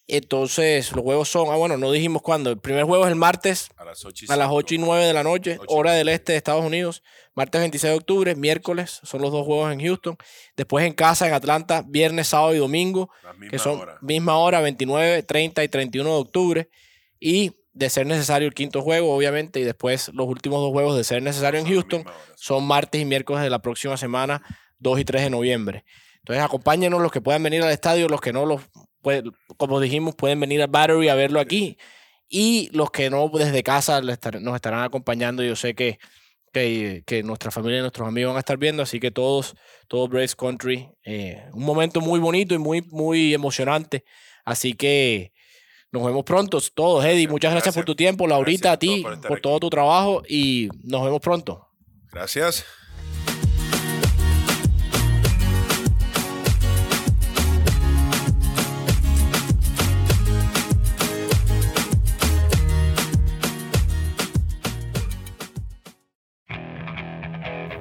[0.07, 2.51] Entonces, los juegos son, ah, bueno, no dijimos cuándo.
[2.51, 4.57] El primer juego es el martes A las 8 y, a las cinco.
[4.57, 6.15] 8 y 9 de la noche, 8 y hora del 9.
[6.15, 7.01] este de Estados Unidos.
[7.33, 10.17] Martes 26 de octubre, miércoles, son los dos juegos en Houston.
[10.55, 13.09] Después en casa, en Atlanta, viernes, sábado y domingo,
[13.49, 13.97] que son hora.
[14.01, 16.69] misma hora, 29, 30 y 31 de octubre.
[17.19, 21.03] Y de ser necesario el quinto juego, obviamente, y después los últimos dos juegos de
[21.03, 22.33] ser necesario en Houston misma hora, sí.
[22.37, 24.41] son martes y miércoles de la próxima semana,
[24.79, 25.83] 2 y 3 de noviembre.
[26.19, 28.61] Entonces, acompáñenos los que puedan venir al estadio, los que no, los
[29.05, 29.23] puede-
[29.57, 31.77] como dijimos, pueden venir al Battery a verlo aquí.
[32.27, 35.43] Y los que no, desde casa nos estarán acompañando.
[35.43, 35.99] Yo sé que,
[36.51, 39.53] que, que nuestra familia y nuestros amigos van a estar viendo, así que todos,
[39.87, 44.05] todos Braves Country, eh, un momento muy bonito y muy, muy emocionante.
[44.43, 45.33] Así que
[45.91, 47.05] nos vemos pronto, todos.
[47.05, 47.85] Eddie, muchas gracias, por Gracias.
[47.85, 48.25] tu tiempo.
[48.27, 51.67] Laurita, a Gracias a ti, por por, todo tu trabajo y nos vemos pronto.
[52.11, 52.65] Gracias.